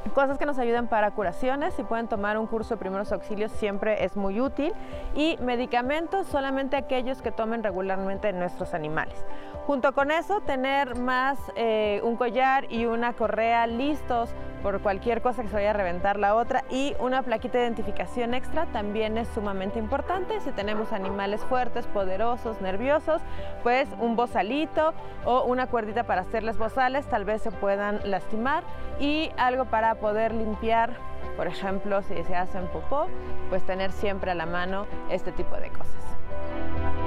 [0.09, 4.03] cosas que nos ayuden para curaciones, si pueden tomar un curso de primeros auxilios siempre
[4.03, 4.73] es muy útil
[5.15, 9.23] y medicamentos solamente aquellos que tomen regularmente nuestros animales.
[9.67, 14.33] Junto con eso, tener más eh, un collar y una correa listos
[14.63, 18.33] por cualquier cosa que se vaya a reventar la otra y una plaquita de identificación
[18.33, 20.39] extra también es sumamente importante.
[20.41, 23.21] Si tenemos animales fuertes, poderosos, nerviosos,
[23.63, 24.93] pues un bozalito
[25.25, 28.63] o una cuerdita para hacerles bozales tal vez se puedan lastimar
[28.99, 30.91] y algo para poder limpiar,
[31.37, 33.07] por ejemplo, si se hacen popó,
[33.49, 37.00] pues tener siempre a la mano este tipo de cosas.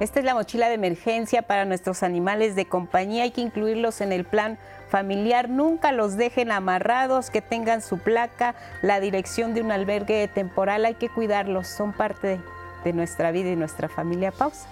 [0.00, 3.24] Esta es la mochila de emergencia para nuestros animales de compañía.
[3.24, 4.56] Hay que incluirlos en el plan
[4.88, 5.48] familiar.
[5.48, 10.84] Nunca los dejen amarrados, que tengan su placa, la dirección de un albergue temporal.
[10.84, 11.66] Hay que cuidarlos.
[11.66, 12.38] Son parte
[12.84, 14.30] de, nuestra vida y nuestra familia.
[14.30, 14.68] Pausa.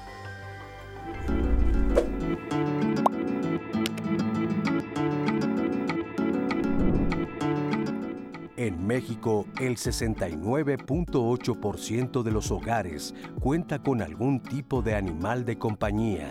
[8.59, 16.31] En México, el 69.8% de los hogares cuenta con algún tipo de animal de compañía.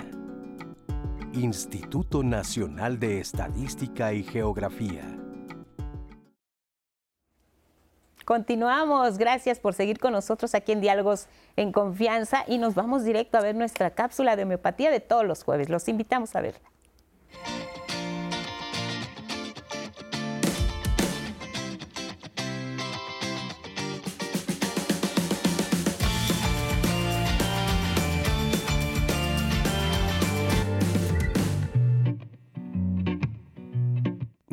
[1.34, 5.04] Instituto Nacional de Estadística y Geografía.
[8.26, 13.38] Continuamos, gracias por seguir con nosotros aquí en Diálogos en Confianza y nos vamos directo
[13.38, 15.70] a ver nuestra cápsula de homeopatía de todos los jueves.
[15.70, 16.75] Los invitamos a verla.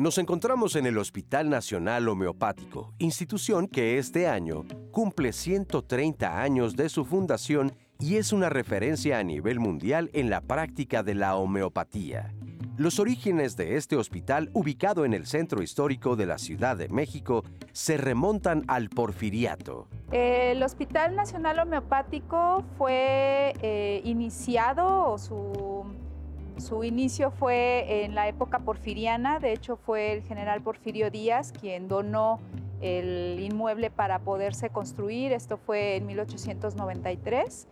[0.03, 6.89] Nos encontramos en el Hospital Nacional Homeopático, institución que este año cumple 130 años de
[6.89, 12.33] su fundación y es una referencia a nivel mundial en la práctica de la homeopatía.
[12.75, 17.45] Los orígenes de este hospital, ubicado en el centro histórico de la Ciudad de México,
[17.71, 19.87] se remontan al porfiriato.
[20.11, 26.02] El Hospital Nacional Homeopático fue eh, iniciado o su
[26.57, 31.87] su inicio fue en la época porfiriana, de hecho fue el general Porfirio Díaz quien
[31.87, 32.39] donó
[32.81, 37.67] el inmueble para poderse construir, esto fue en 1893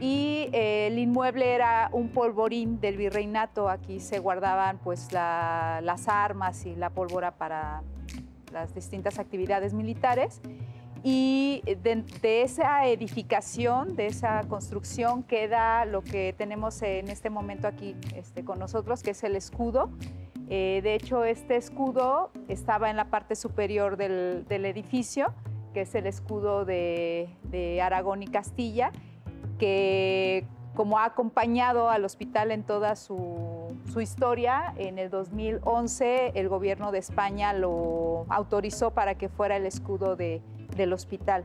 [0.00, 6.66] y eh, el inmueble era un polvorín del virreinato, aquí se guardaban pues las armas
[6.66, 7.82] y la pólvora para
[8.52, 10.40] las distintas actividades militares
[11.06, 17.94] y de, esa edificación, de esa construcción, queda lo que tenemos en este momento aquí
[18.16, 19.90] este, con nosotros, que es el escudo.
[20.48, 25.34] Eh, de hecho, este escudo estaba en la parte superior del, edificio
[25.74, 28.90] que es el escudo de, de Aragón y Castilla,
[29.58, 36.48] que como ha acompañado al hospital en toda su, su, historia, en el 2011 el
[36.48, 40.42] gobierno de España lo autorizó para que fuera el escudo de,
[40.76, 41.44] del hospital.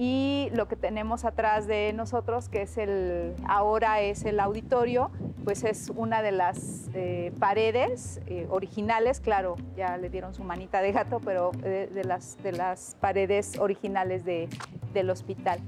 [0.00, 5.10] Y lo que tenemos atrás de nosotros, que es el, ahora es el auditorio,
[5.42, 10.82] pues es una de las eh, paredes eh, originales, claro, ya le dieron su manita
[10.82, 14.48] de gato, pero eh, de, las, de las paredes originales de,
[14.94, 15.58] del hospital.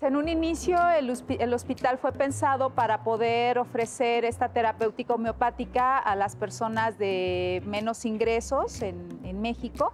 [0.00, 6.16] En un inicio el, el, hospital fue pensado para poder ofrecer esta terapéutica homeopática a
[6.16, 9.92] las personas de menos ingresos en, en México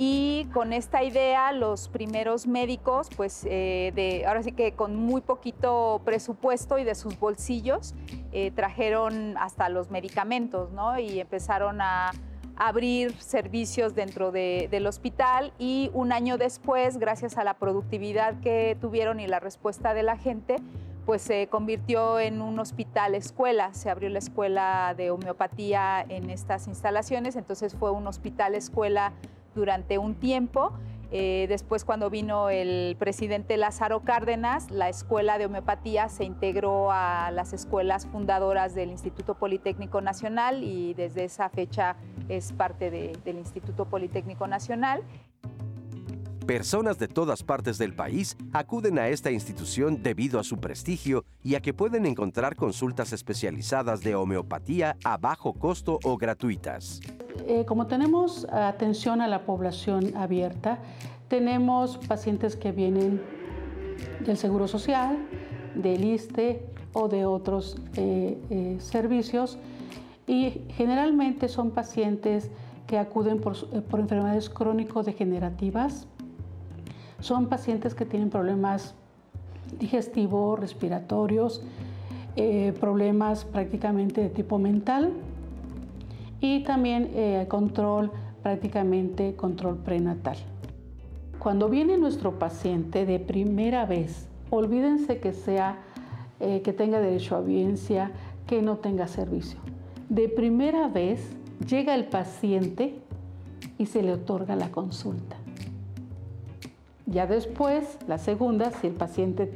[0.00, 6.00] y con esta idea los primeros médicos, pues eh, ahora sí que con muy poquito
[6.04, 7.96] presupuesto y de sus bolsillos,
[8.30, 11.00] eh, trajeron hasta los medicamentos, ¿no?
[11.00, 12.12] Y empezaron a
[12.54, 15.52] abrir servicios dentro de, del hospital.
[15.58, 20.16] Y un año después, gracias a la productividad que tuvieron y la respuesta de la
[20.16, 20.58] gente,
[21.06, 26.68] pues se convirtió en un hospital escuela, se abrió la escuela de homeopatía en estas
[26.68, 29.12] instalaciones, entonces fue un hospital escuela
[29.58, 30.72] durante un tiempo.
[31.10, 37.30] Eh, después, cuando vino el presidente Lázaro Cárdenas, la Escuela de Homeopatía se integró a
[37.30, 41.96] las escuelas fundadoras del Instituto Politécnico Nacional y desde esa fecha
[42.28, 45.02] es parte de, del Instituto Politécnico Nacional.
[46.48, 51.56] Personas de todas partes del país acuden a esta institución debido a su prestigio y
[51.56, 57.02] a que pueden encontrar consultas especializadas de homeopatía a bajo costo o gratuitas.
[57.46, 60.78] Eh, como tenemos atención a la población abierta,
[61.28, 63.20] tenemos pacientes que vienen
[64.24, 65.18] del Seguro Social,
[65.74, 69.58] del ISTE o de otros eh, eh, servicios
[70.26, 72.50] y generalmente son pacientes
[72.86, 76.08] que acuden por, por enfermedades crónico-degenerativas,
[77.20, 78.94] son pacientes que tienen problemas
[79.78, 81.62] digestivos, respiratorios,
[82.36, 85.12] eh, problemas prácticamente de tipo mental
[86.40, 88.12] y también eh, control,
[88.42, 90.36] prácticamente control prenatal.
[91.38, 95.78] Cuando viene nuestro paciente de primera vez, olvídense que sea
[96.40, 98.12] eh, que tenga derecho a audiencia,
[98.46, 99.58] que no tenga servicio.
[100.08, 101.36] De primera vez
[101.68, 102.94] llega el paciente
[103.76, 105.36] y se le otorga la consulta.
[107.10, 109.46] Ya después, la segunda, si el paciente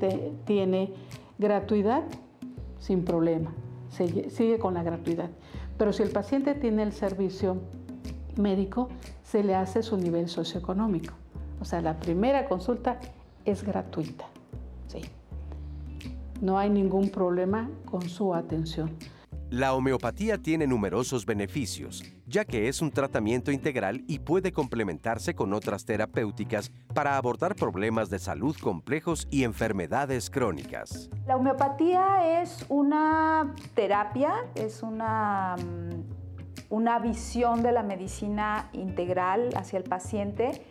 [0.47, 0.95] tiene
[1.39, 2.03] gratuidad,
[2.79, 3.53] sin problema,
[3.91, 5.29] sigue con la gratuidad.
[5.77, 7.61] Pero si el paciente tiene el servicio
[8.37, 8.89] médico,
[9.23, 11.13] se le hace su nivel socioeconómico.
[11.61, 12.99] O sea, la primera consulta
[13.45, 14.25] es gratuita.
[14.87, 15.03] Sí.
[16.41, 18.91] No hay ningún problema con su atención.
[19.51, 22.03] La homeopatía tiene numerosos beneficios,
[22.33, 28.09] ya que es un tratamiento integral y puede complementarse con otras terapéuticas para abordar problemas
[28.09, 31.11] de salud complejos y enfermedades crónicas.
[31.27, 39.77] La homeopatía es una terapia, es una, mm, una visión de la medicina integral hacia
[39.77, 40.63] el paciente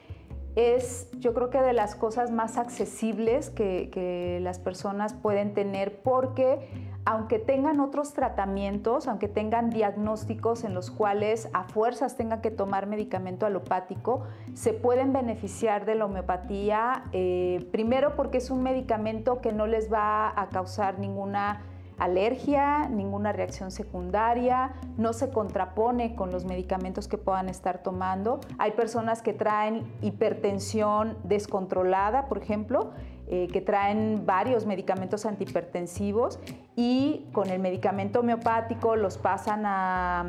[0.56, 6.02] es yo creo que de las cosas más accesibles que, que, las personas pueden tener
[6.02, 6.70] porque
[7.06, 12.86] aunque tengan otros tratamientos, aunque tengan diagnósticos en los cuales a fuerzas tengan que tomar
[12.86, 14.24] medicamento alopático,
[14.54, 19.92] se pueden beneficiar de la homeopatía, eh, primero porque es un medicamento que no les
[19.92, 21.64] va a causar ninguna
[22.02, 28.40] alergia, ninguna reacción secundaria, no se contrapone con los medicamentos que puedan estar tomando.
[28.58, 32.92] Hay personas que traen hipertensión descontrolada, por ejemplo,
[33.28, 36.40] eh, que traen varios medicamentos antihipertensivos
[36.76, 40.26] y con el medicamento homeopático los pasan a,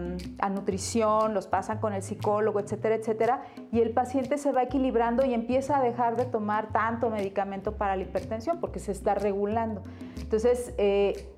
[0.50, 3.42] nutrición, los pasan con el psicólogo, etcétera, etcétera,
[3.72, 7.96] y el paciente se va equilibrando y empieza a dejar de tomar tanto medicamento para
[7.96, 9.82] la hipertensión porque se está regulando.
[10.20, 11.32] Entonces, eh,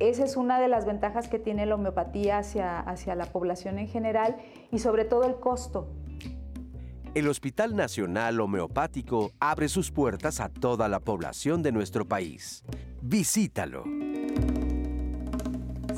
[0.00, 3.86] esa es una de las ventajas que tiene la homeopatía hacia, hacia la población en
[3.86, 4.36] general
[4.72, 5.88] y sobre todo el costo
[7.14, 12.62] el Hospital Nacional Homeopático abre sus puertas a toda la población de nuestro país.
[13.02, 13.84] Visítalo.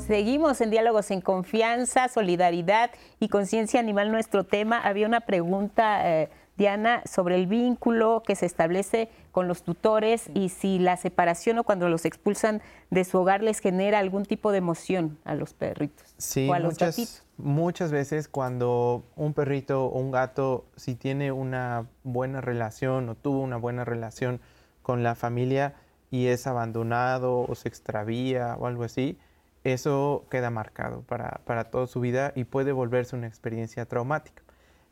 [0.07, 4.11] Seguimos en diálogos en confianza, solidaridad y conciencia animal.
[4.11, 6.29] Nuestro tema, había una pregunta, eh,
[6.63, 11.65] Diana, sobre el vínculo que se establece con los tutores y si la separación o
[11.65, 16.15] cuando los expulsan de su hogar les genera algún tipo de emoción a los perritos
[16.17, 20.95] sí, o a los muchas, gatitos muchas veces cuando un perrito o un gato, si
[20.95, 24.39] tiene una buena relación o tuvo una buena relación
[24.83, 25.73] con la familia
[26.11, 29.17] y es abandonado o se extravía o algo así,
[29.65, 34.43] eso queda marcado para, para toda su vida y puede volverse una experiencia traumática.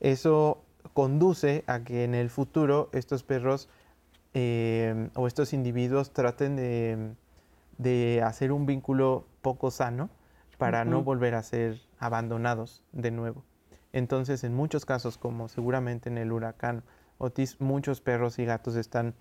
[0.01, 3.69] Eso conduce a que en el futuro estos perros
[4.33, 10.09] eh, o estos individuos traten de, hacer un vínculo poco sano
[10.57, 13.43] para no volver a ser abandonados de nuevo.
[13.93, 16.83] Entonces, en muchos casos, como seguramente en el huracán
[17.17, 19.13] Otis, muchos perros y gatos están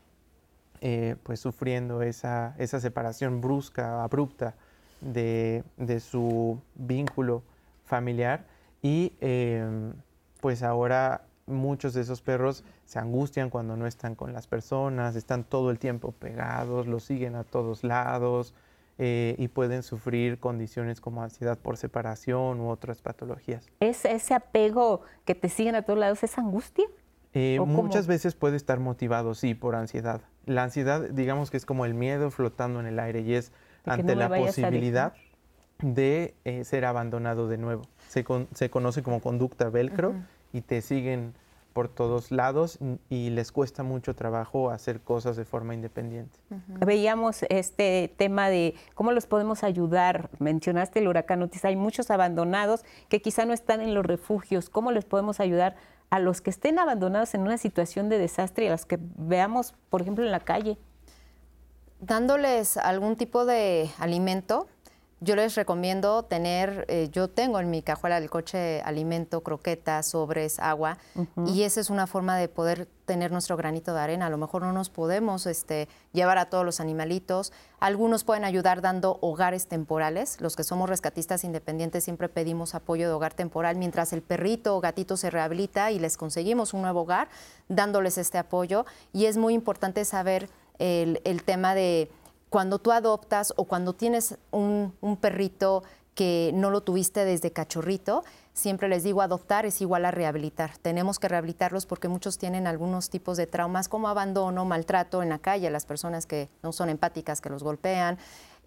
[0.81, 4.55] eh, pues sufriendo esa, separación brusca, abrupta
[5.01, 5.65] de,
[6.01, 7.43] su vínculo
[7.85, 8.47] familiar
[8.81, 9.93] y em,
[10.41, 15.45] pues ahora muchos de esos perros se angustian cuando no están con las personas, están
[15.45, 18.55] todo el tiempo pegados, los siguen a todos lados
[18.99, 23.67] eh, y pueden sufrir condiciones como ansiedad por separación u otras patologías.
[23.81, 26.87] ¿Es ese apego que te siguen a todos lados, es angustia?
[27.33, 30.21] Eh, muchas veces puede estar motivado, sí, por ansiedad.
[30.47, 33.53] La ansiedad, digamos que es como el miedo flotando en el aire y es
[33.85, 35.15] ante la posibilidad
[35.83, 37.83] de eh, ser abandonado de nuevo.
[38.09, 38.25] Se,
[38.71, 40.15] conoce como conducta velcro
[40.53, 41.35] y te siguen
[41.73, 42.79] por todos lados
[43.09, 46.39] y les cuesta mucho trabajo hacer cosas de forma independiente.
[46.67, 50.31] Veíamos este tema de cómo los podemos ayudar.
[50.39, 54.69] Mencionaste el huracán Otis, hay muchos abandonados que quizá no están en los refugios.
[54.69, 55.77] ¿Cómo les podemos ayudar
[56.11, 59.75] a los que estén abandonados en una situación de desastre y a los que veamos,
[59.91, 60.77] por ejemplo, en la calle?
[62.01, 64.67] Dándoles algún tipo de alimento,
[65.23, 70.59] yo les recomiendo tener, eh, yo tengo en mi cajuela del coche alimento, croquetas, sobres,
[70.59, 70.97] agua,
[71.47, 74.27] y esa es una forma de poder tener nuestro granito de arena.
[74.27, 77.53] A lo mejor no nos podemos este, llevar a todos los animalitos.
[77.81, 80.41] Algunos pueden ayudar dando hogares temporales.
[80.41, 84.81] Los que somos rescatistas independientes siempre pedimos apoyo de hogar temporal mientras el perrito o
[84.81, 87.29] gatito se rehabilita y les conseguimos un nuevo hogar,
[87.69, 88.87] dándoles este apoyo.
[89.13, 90.49] Y es muy importante saber
[90.79, 92.11] el tema de
[92.51, 95.85] cuando tú adoptas o cuando tienes un, perrito
[96.15, 100.77] que no lo tuviste desde cachorrito, siempre les digo, adoptar es igual a rehabilitar.
[100.79, 105.39] Tenemos que rehabilitarlos porque muchos tienen algunos tipos de traumas como abandono, maltrato en la
[105.39, 108.19] calle, las personas que no son empáticas, que los golpean.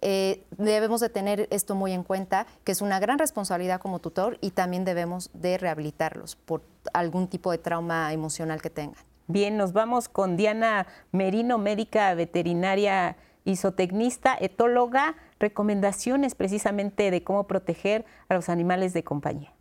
[0.02, 4.38] Eh, debemos de tener esto muy en cuenta, que es una gran responsabilidad como tutor
[4.42, 6.62] y también debemos de rehabilitarlos por
[6.94, 9.04] algún tipo de trauma emocional que tengan.
[9.28, 13.16] Bien, nos vamos con Diana Merino, médica veterinaria
[13.46, 19.54] isotecnista, etóloga, recomendaciones precisamente de cómo proteger a los animales de compañía.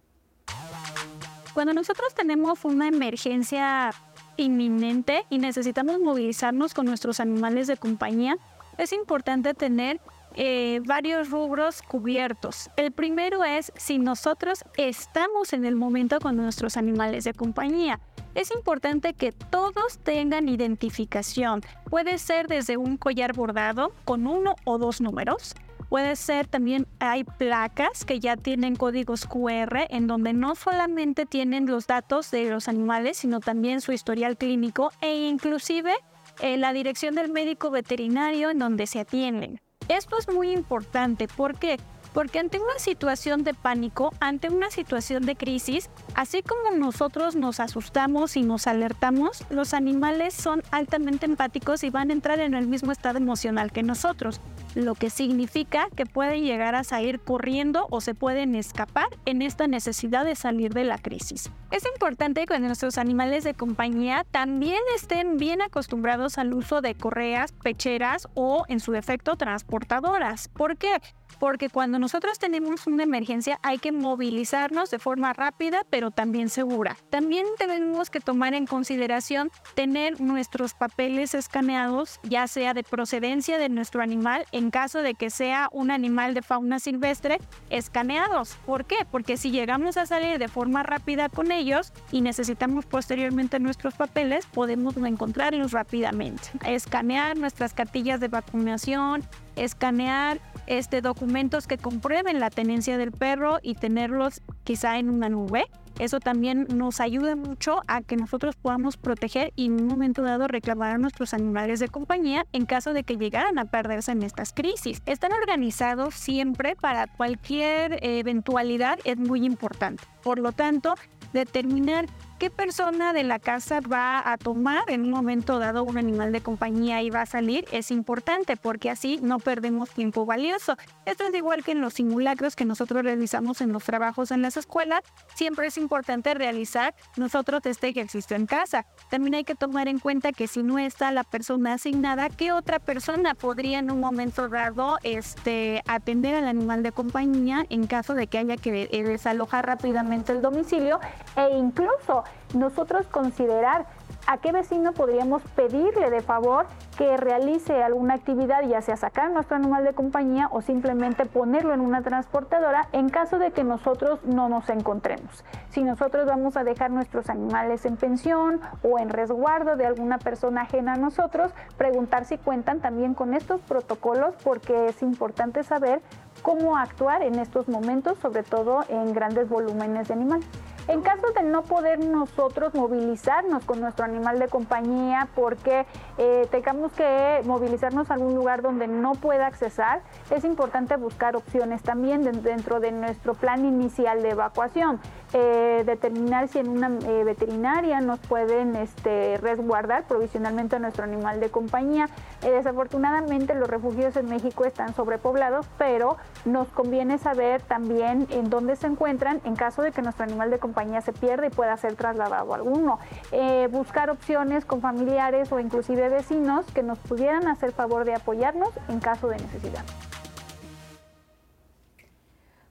[1.55, 3.91] Cuando nosotros tenemos una emergencia
[4.37, 8.39] inminente y necesitamos movilizarnos con nuestros animales de compañía,
[8.79, 10.01] es importante tener
[10.35, 12.71] eh, varios rubros cubiertos.
[12.77, 18.01] El primero es si nosotros estamos en el momento con nuestros animales de compañía.
[18.35, 21.61] Es importante que todos tengan identificación.
[21.91, 25.55] Puede ser desde un collar bordado con uno o dos números.
[25.91, 31.67] Puede ser también, hay placas que ya tienen códigos QR en donde no solamente tienen
[31.67, 35.93] los datos de los animales, sino también su historial clínico e inclusive
[36.41, 39.61] eh, la dirección del médico veterinario en donde se atienden.
[39.89, 41.29] Esto es muy importante.
[41.29, 41.79] ¿Por qué?
[42.13, 47.61] Porque ante una situación de pánico, ante una situación de crisis, así como nosotros nos
[47.61, 52.67] asustamos y nos alertamos, los animales son altamente empáticos y van a entrar en el
[52.67, 54.41] mismo estado emocional que nosotros
[54.75, 59.67] lo que significa que pueden llegar a salir corriendo o se pueden escapar en esta
[59.67, 61.51] necesidad de salir de la crisis.
[61.71, 67.53] Es importante que nuestros animales de compañía también estén bien acostumbrados al uso de correas,
[67.53, 70.49] pecheras o, en su defecto, transportadoras.
[70.49, 71.01] ¿Por qué?
[71.39, 76.97] Porque cuando nosotros tenemos una emergencia hay que movilizarnos de forma rápida pero también segura.
[77.11, 83.69] También tenemos que tomar en consideración tener nuestros papeles escaneados, ya sea de procedencia de
[83.69, 87.39] nuestro animal en caso de que sea un animal de fauna silvestre,
[87.71, 88.57] escaneados.
[88.67, 89.07] ¿Por qué?
[89.11, 94.47] Porque si llegamos a salir de forma rápida con ellos y necesitamos posteriormente nuestros papeles,
[94.47, 96.49] podemos encontrarlos rápidamente.
[96.67, 99.23] Escanear nuestras cartillas de vacunación,
[99.57, 105.65] escanear este, documentos que comprueben la tenencia del perro y tenerlos quizá en una nube.
[105.99, 110.49] Eso también nos ayuda mucho a que nosotros podamos proteger y en un momento dado
[110.49, 114.53] reclamar a nuestros animales de compañía en caso de que llegaran a perderse en estas
[114.53, 115.03] crisis.
[115.07, 120.03] Están organizados siempre para cualquier eventualidad, es muy importante.
[120.23, 120.95] Por lo tanto,
[121.33, 122.07] determinar
[122.43, 126.41] qué persona de la casa va a tomar en un momento dado un animal de
[126.41, 130.77] compañía y va a salir es importante porque así no perdemos tiempo valioso.
[131.07, 134.57] Esto es igual que en los simulacros que nosotros realizamos en los trabajos en las
[134.57, 135.03] escuelas.
[135.37, 138.87] Siempre es importante realizar nosotros este ejercicio en casa.
[139.09, 142.81] También hay que tomar en cuenta que si no está la persona asignada, ¿qué otra
[142.81, 148.27] persona podría en un momento dado este, atender al animal de compañía en caso de
[148.27, 150.99] que haya que desalojar rápidamente el domicilio
[151.37, 153.87] e incluso nosotros considerar
[154.27, 156.67] a qué vecino podríamos pedirle de favor
[156.97, 161.81] que realice alguna actividad, ya sea sacar nuestro animal de compañía o simplemente ponerlo en
[161.81, 165.45] una transportadora en caso de que nosotros no nos encontremos.
[165.71, 170.63] Si nosotros vamos a dejar nuestros animales en pensión o en resguardo de alguna persona
[170.63, 176.03] ajena a nosotros, preguntar si cuentan también con estos protocolos porque es importante saber
[176.43, 180.47] cómo actuar en estos momentos, sobre todo en grandes volúmenes de animales.
[180.89, 185.87] En caso de no poder nosotros movilizarnos con nuestro animal de compañía porque
[186.19, 191.83] eh, tengamos que movilizarnos a algún lugar donde no pueda accesar, es importante buscar opciones
[191.83, 195.01] también dentro de nuestro plan inicial de evacuación.
[195.35, 201.41] Eh, determinar si en una eh, veterinaria nos pueden este, resguardar provisionalmente a nuestro animal
[201.41, 202.09] de compañía.
[202.43, 208.89] desafortunadamente los refugios en México están sobrepoblados, pero nos conviene saber también en dónde se
[208.89, 211.97] encuentran en caso de que nuestro animal de compañía compañía se pierde y pueda ser
[211.97, 212.99] trasladado alguno.
[213.31, 218.71] Eh, buscar opciones con familiares o inclusive vecinos que nos pudieran hacer favor de apoyarnos
[218.89, 219.85] en caso de necesidad.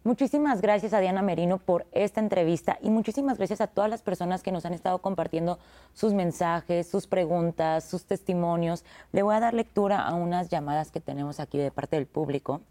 [0.03, 4.41] Muchísimas gracias a Diana Merino por esta entrevista y muchísimas gracias a todas las personas
[4.41, 5.59] que nos han estado compartiendo
[5.93, 8.83] sus mensajes, sus preguntas, sus testimonios.
[9.11, 12.61] Le voy a dar lectura a unas llamadas que tenemos aquí de parte del público.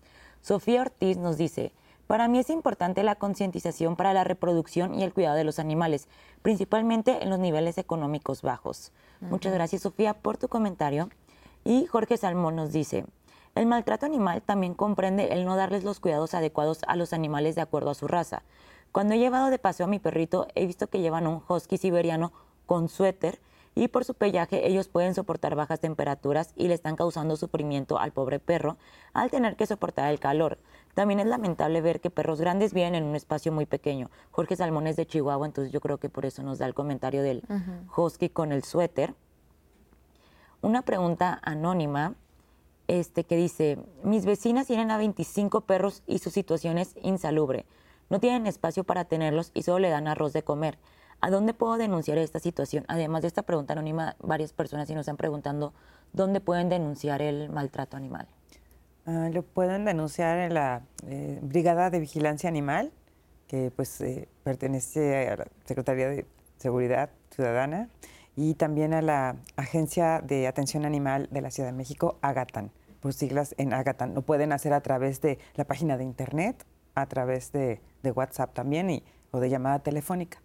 [0.40, 1.72] Sofía Ortiz nos dice,
[2.10, 6.08] para mí es importante la concientización para la reproducción y el cuidado de los animales,
[6.42, 8.90] principalmente en los niveles económicos bajos.
[9.20, 11.08] Muchas gracias, Sofía, por tu comentario.
[11.62, 13.04] Y Jorge Salmón nos dice,
[13.54, 17.60] el maltrato animal también comprende el no darles los cuidados adecuados a los animales de
[17.60, 18.42] acuerdo a su raza.
[18.90, 22.32] Cuando he llevado de paseo a mi perrito, he visto que llevan un husky siberiano
[22.66, 23.38] con suéter
[23.74, 28.12] y por su pellaje ellos pueden soportar bajas temperaturas y le están causando sufrimiento al
[28.12, 28.78] pobre perro
[29.12, 30.58] al tener que soportar el calor.
[30.94, 34.10] También es lamentable ver que perros grandes viven en un espacio muy pequeño.
[34.30, 37.22] Jorge Salmón es de Chihuahua, entonces yo creo que por eso nos da el comentario
[37.22, 37.42] del
[37.96, 39.14] husky con el suéter.
[40.62, 42.14] Una pregunta anónima
[42.88, 47.64] este, que dice, mis vecinas tienen a 25 perros y su situación es insalubre.
[48.08, 50.76] No tienen espacio para tenerlos y solo le dan arroz de comer.
[51.20, 52.84] ¿A dónde puedo denunciar esta situación?
[52.88, 55.72] Además de esta pregunta anónima, varias personas sí nos están preguntando
[56.12, 58.26] dónde pueden denunciar el maltrato animal.
[59.12, 62.92] Ah, lo pueden denunciar en la eh, Brigada de Vigilancia Animal,
[63.48, 66.26] que pues eh, pertenece a la Secretaría de
[66.58, 67.88] Seguridad Ciudadana,
[68.36, 73.12] y también a la Agencia de Atención Animal de la Ciudad de México, Agatan, por
[73.12, 74.14] siglas en Agatan.
[74.14, 77.80] Lo pueden hacer a través de la página de internet, a través de,
[78.14, 79.02] WhatsApp también y,
[79.32, 80.40] o de llamada telefónica.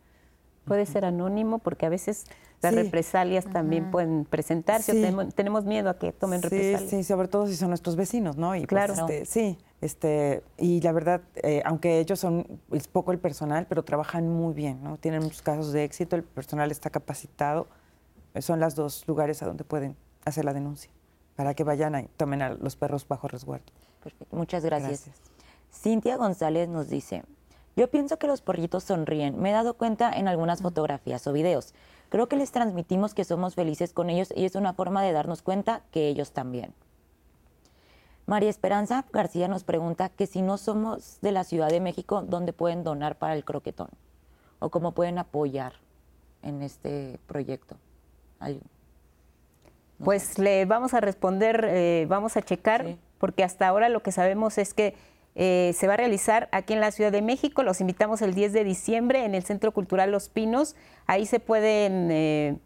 [0.65, 2.25] Puede ser anónimo porque a veces
[2.65, 4.93] las represalias también pueden presentarse.
[5.35, 6.89] tenemos, miedo a que tomen represalias.
[6.89, 8.55] Sí, sobre todo si son nuestros vecinos, ¿no?
[8.55, 8.93] Y pues, claro.
[8.93, 13.83] Este, sí, este, y la verdad, eh, aunque ellos son, es poco el personal, pero
[13.83, 14.97] trabajan muy bien, ¿no?
[14.97, 17.67] Tienen muchos casos de éxito, el personal está capacitado.
[18.39, 19.95] Son los dos lugares a donde pueden
[20.25, 20.91] hacer la denuncia
[21.35, 23.65] para que vayan y tomen a los perros bajo resguardo.
[24.03, 25.05] Perfecto, muchas gracias.
[25.71, 27.23] Cintia González nos dice,
[27.75, 29.39] yo pienso que los porritos sonríen.
[29.39, 31.73] Me he dado cuenta en algunas fotografías o videos.
[32.09, 35.41] Creo que les transmitimos que somos felices con ellos y es una forma de darnos
[35.41, 36.73] cuenta que ellos también.
[38.25, 42.53] María Esperanza García nos pregunta que si no somos de la Ciudad de México, ¿dónde
[42.53, 43.89] pueden donar para el croquetón?
[44.59, 45.73] ¿O cómo pueden apoyar
[46.41, 47.77] en este proyecto?
[50.03, 54.57] Pues le vamos a responder, eh, vamos a checar, porque hasta ahora lo que sabemos
[54.57, 54.95] es que
[55.35, 57.61] eh, se va a realizar aquí en la Ciudad de México.
[57.61, 60.75] Los invitamos el 10 de diciembre en el Centro Cultural Los Pinos.
[61.07, 62.57] Ahí se pueden, eh,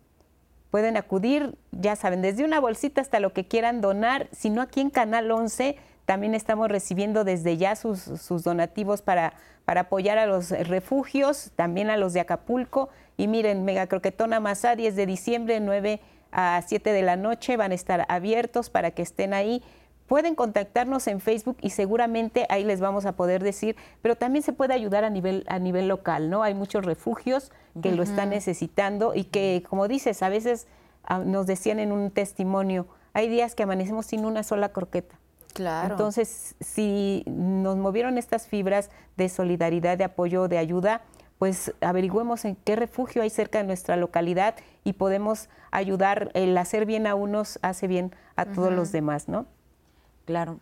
[0.70, 4.28] pueden acudir, ya saben, desde una bolsita hasta lo que quieran donar.
[4.32, 9.34] Si no, aquí en Canal 11 también estamos recibiendo desde ya sus, donativos para,
[9.65, 12.89] para, apoyar a los refugios, también a los de Acapulco.
[13.17, 15.99] Y miren, Mega Croquetona Mazá, 10 de diciembre, 9
[16.32, 19.63] a 7 de la noche, van a estar abiertos para que estén ahí
[20.10, 24.51] pueden contactarnos en Facebook y seguramente ahí les vamos a poder decir, pero también se
[24.51, 26.41] puede ayudar a nivel, a nivel local, ¿no?
[26.41, 27.51] Hay muchos refugios
[27.82, 30.68] que lo están necesitando y que, como dices, a veces
[31.03, 35.16] ah, nos decían en un testimonio, hay días que amanecemos sin una sola croqueta.
[35.53, 35.91] Claro.
[35.93, 41.01] Entonces, si nos movieron estas fibras de solidaridad, de apoyo, de ayuda,
[41.38, 46.32] pues averigüemos en qué refugio hay cerca de nuestra localidad y podemos ayudar.
[46.34, 49.45] El hacer bien a unos hace bien a todos los demás, ¿no?
[50.30, 50.59] Claro.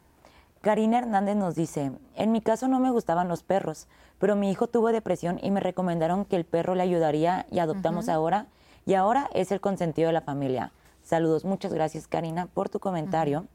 [0.61, 4.68] Karina Hernández nos dice, en mi caso no me gustaban los perros, pero mi hijo
[4.68, 8.45] tuvo depresión y me recomendaron que el perro le ayudaría y adoptamos ahora
[8.86, 10.72] y ahora es el consentido de la familia.
[11.03, 13.45] Saludos, muchas gracias Karina por tu comentario.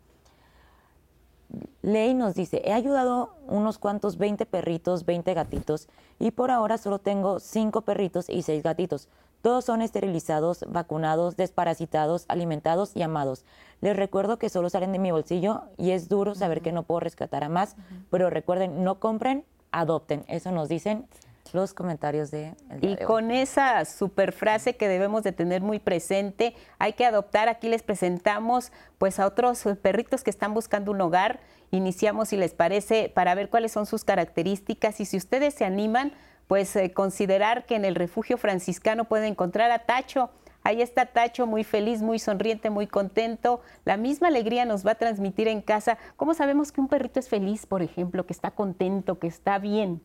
[1.80, 5.88] Ley nos dice, he ayudado unos cuantos 20 perritos, 20 gatitos
[6.18, 9.08] y por ahora solo tengo 5 perritos y 6 gatitos.
[9.42, 13.44] Todos son esterilizados, vacunados, desparasitados, alimentados y amados.
[13.80, 17.00] Les recuerdo que solo salen de mi bolsillo y es duro saber que no puedo
[17.00, 17.76] rescatar a más,
[18.10, 20.24] pero recuerden, no compren, adopten.
[20.28, 21.08] Eso nos dicen
[21.52, 22.54] los comentarios de...
[22.80, 27.68] y con esa super frase que debemos de tener muy presente, hay que adoptar, aquí
[27.68, 31.40] les presentamos pues a otros perritos que están buscando un hogar,
[31.70, 36.12] iniciamos si les parece para ver cuáles son sus características y si ustedes se animan,
[36.52, 40.28] pues eh, considerar que en el refugio franciscano pueden encontrar a Tacho,
[40.62, 43.62] Ahí está Tacho, muy feliz, muy sonriente, muy contento.
[43.86, 45.96] La misma alegría nos va a transmitir en casa.
[46.16, 50.02] ¿Cómo sabemos que un perrito es feliz, por ejemplo, que está contento, que está bien?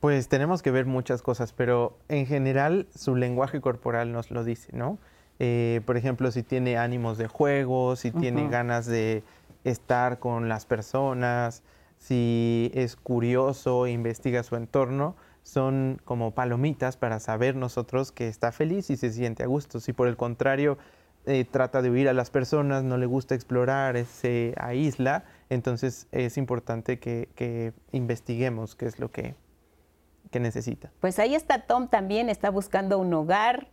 [0.00, 4.72] Pues tenemos que ver muchas cosas, pero en general su lenguaje corporal nos lo dice,
[4.72, 4.98] ¿no?
[5.38, 9.22] Eh, por ejemplo, si tiene ánimos de juego, si tiene ganas de
[9.62, 11.62] estar con las personas,
[11.98, 15.14] si es curioso, investiga su entorno,
[15.48, 19.80] son como palomitas para saber nosotros que está feliz y se siente a gusto.
[19.80, 20.78] Si por el contrario
[21.26, 26.36] eh, trata de huir a las personas, no le gusta explorar, se aísla, entonces es
[26.36, 29.34] importante que investiguemos qué es lo que
[30.30, 30.90] que necesita.
[31.00, 33.68] Pues ahí está Tom también, está buscando un hogar,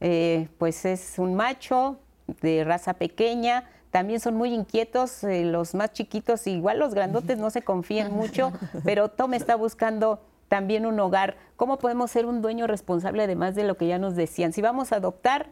[0.00, 1.98] eh, pues es un macho
[2.40, 7.50] de raza pequeña, también son muy inquietos, eh, los más chiquitos, igual los grandotes no
[7.50, 8.52] se confían mucho,
[8.84, 11.36] pero Tom está buscando también un hogar.
[11.56, 14.52] ¿Cómo podemos ser un dueño responsable además de lo que ya nos decían?
[14.52, 15.50] Si vamos a adoptar,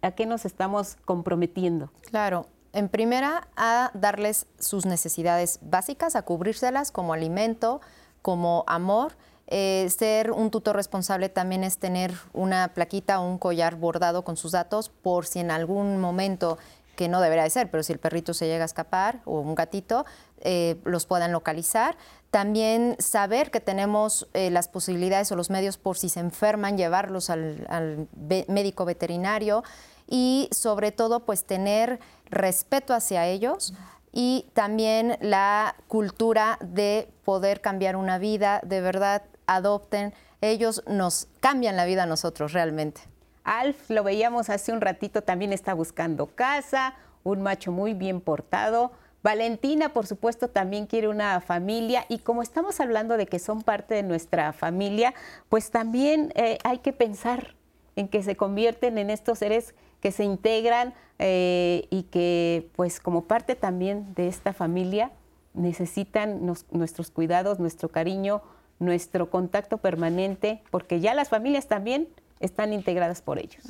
[0.00, 1.90] ¿a qué nos estamos comprometiendo?
[2.02, 7.80] Claro, en primera, a darles sus necesidades básicas, a cubrírselas como alimento,
[8.22, 9.12] como amor
[9.54, 14.38] eh, ser un tutor responsable también es tener una plaquita o un collar bordado con
[14.38, 16.56] sus datos por si en algún momento
[16.96, 19.54] que no debería de ser, pero si el perrito se llega a escapar o un
[19.54, 20.04] gatito,
[20.40, 21.96] eh, los puedan localizar.
[22.30, 27.30] También saber que tenemos eh, las posibilidades o los medios por si se enferman, llevarlos
[27.30, 28.08] al, al
[28.48, 29.62] médico veterinario
[30.08, 33.74] y sobre todo pues tener respeto hacia ellos
[34.12, 41.76] y también la cultura de poder cambiar una vida, de verdad adopten, ellos nos cambian
[41.76, 43.00] la vida a nosotros realmente.
[43.44, 48.92] Alf, lo veíamos hace un ratito, también está buscando casa, un macho muy bien portado.
[49.22, 53.94] Valentina, por supuesto, también quiere una familia y como estamos hablando de que son parte
[53.94, 55.14] de nuestra familia,
[55.48, 57.54] pues también eh, hay que pensar
[57.94, 63.24] en que se convierten en estos seres que se integran eh, y que pues como
[63.24, 65.12] parte también de esta familia
[65.54, 68.42] necesitan nuestros cuidados, nuestro cariño,
[68.80, 72.08] nuestro contacto permanente, porque ya las familias también
[72.42, 73.64] están integradas por ellos.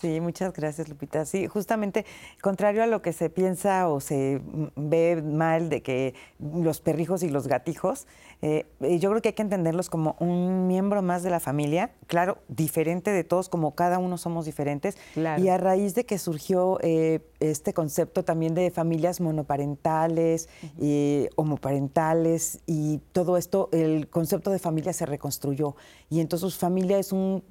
[0.00, 1.24] Sí, muchas gracias, Lupita.
[1.24, 2.04] Sí, justamente
[2.42, 4.42] contrario a lo que se piensa o se
[4.76, 8.06] ve mal de que los perrijos y los gatijos,
[8.42, 8.66] eh,
[9.00, 13.10] yo creo que hay que entenderlos como un miembro más de la familia, claro, diferente
[13.12, 14.98] de todos, como cada uno somos diferentes.
[15.38, 22.58] Y a raíz de que surgió eh, este concepto también de familias monoparentales, y homoparentales
[22.66, 25.76] y todo esto, el concepto de familia se reconstruyó.
[26.14, 27.42] Y entonces familia es un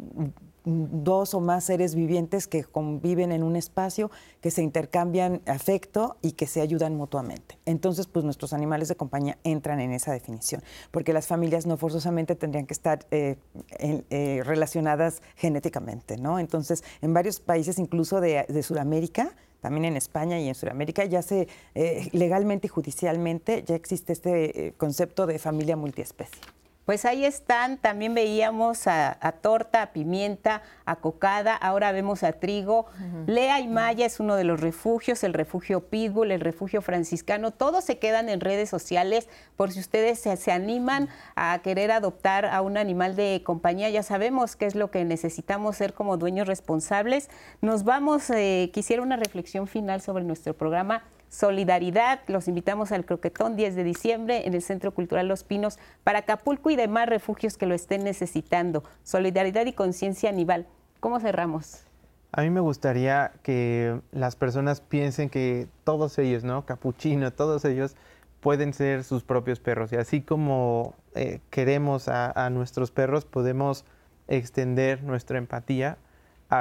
[0.63, 4.09] dos o más seres vivientes que conviven en un espacio,
[4.39, 7.57] que se intercambian afecto y que se ayudan mutuamente.
[7.65, 12.35] Entonces, pues nuestros animales de compañía entran en esa definición, porque las familias no forzosamente
[12.35, 13.35] tendrían que estar eh,
[13.79, 16.39] eh, relacionadas genéticamente, ¿no?
[16.39, 21.49] Entonces, en varios países, incluso de, Sudamérica, también en España y en Sudamérica, ya se
[21.75, 26.62] eh, legalmente y judicialmente ya existe este concepto de familia multiespecie.
[26.85, 32.87] Pues ahí están, también veíamos a, torta, a pimienta, a cocada, ahora vemos a trigo.
[33.25, 37.85] Lea y Maya es uno de los refugios, el refugio Pitbull, el refugio franciscano, todos
[37.85, 42.77] se quedan en redes sociales por si ustedes se, animan a querer adoptar a un
[42.77, 47.29] animal de compañía, ya sabemos qué es lo que necesitamos ser como dueños responsables.
[47.61, 51.03] Nos vamos, eh, quisiera una reflexión final sobre nuestro programa
[51.33, 52.19] solidaridad.
[52.27, 56.69] Los invitamos al Croquetón 10 de diciembre en el Centro Cultural Los Pinos para Acapulco
[56.69, 58.83] y demás refugios que lo estén necesitando.
[59.03, 60.67] Solidaridad y conciencia Aníbal.
[60.99, 61.85] ¿Cómo cerramos?
[62.31, 66.65] A mí me gustaría que las personas piensen que todos ellos, ¿no?
[66.65, 67.95] Capuchino, todos ellos
[68.39, 69.91] pueden ser sus propios perros.
[69.91, 73.85] Y así como eh, queremos a nuestros perros, podemos
[74.27, 75.97] extender nuestra empatía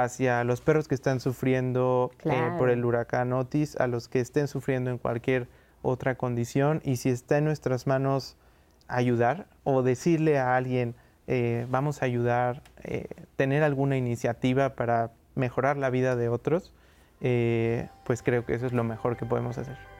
[0.01, 4.47] hacia los perros que están sufriendo eh, por el huracán Otis, a los que estén
[4.47, 5.47] sufriendo en cualquier
[5.83, 8.35] otra condición y si está en nuestras manos
[8.87, 10.95] ayudar o decirle a alguien
[11.27, 16.73] eh, vamos a ayudar, eh, tener alguna iniciativa para mejorar la vida de otros,
[18.03, 19.92] pues creo que eso es lo mejor que podemos hacer.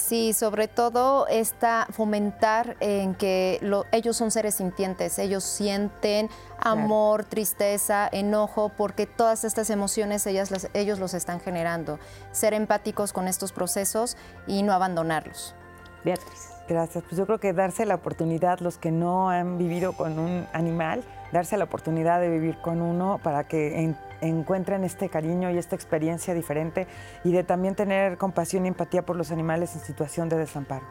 [0.00, 3.60] Sí, sobre todo está fomentar en que
[3.92, 6.28] ellos son seres sintientes, ellos sienten
[6.58, 11.98] amor, tristeza, enojo, porque todas estas emociones ellas ellos los están generando.
[12.32, 15.54] Ser empáticos con estos procesos y no abandonarlos.
[16.02, 16.48] Beatriz.
[16.66, 17.04] Gracias.
[17.04, 21.04] Pues yo creo que darse la oportunidad, los que no han vivido con un animal,
[21.30, 23.82] darse la oportunidad de vivir con uno para que
[24.20, 26.86] encuentren este cariño y esta experiencia diferente
[27.24, 30.86] y de también tener compasión y empatía por los animales en situación de desamparo.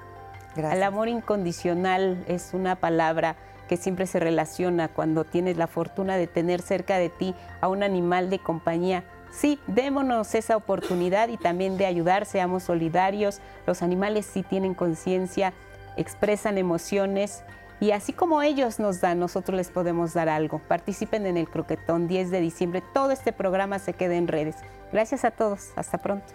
[0.55, 0.75] Gracias.
[0.75, 3.35] El amor incondicional es una palabra
[3.67, 7.83] que siempre se relaciona cuando tienes la fortuna de tener cerca de ti a un
[7.83, 13.39] animal de compañía sí, démonos esa oportunidad y también de ayudar, seamos solidarios.
[13.65, 15.53] Los animales sí tienen conciencia,
[15.97, 17.43] expresan emociones
[17.79, 20.59] y así como ellos nos dan, nosotros les podemos dar algo.
[20.59, 22.83] Participen en el Croquetón 10 de diciembre.
[22.93, 24.55] Todo este programa se queda en redes.
[24.91, 25.71] Gracias a todos.
[25.75, 26.25] Hasta pronto.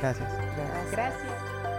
[0.00, 0.28] Gracias.
[0.92, 1.69] Gracias.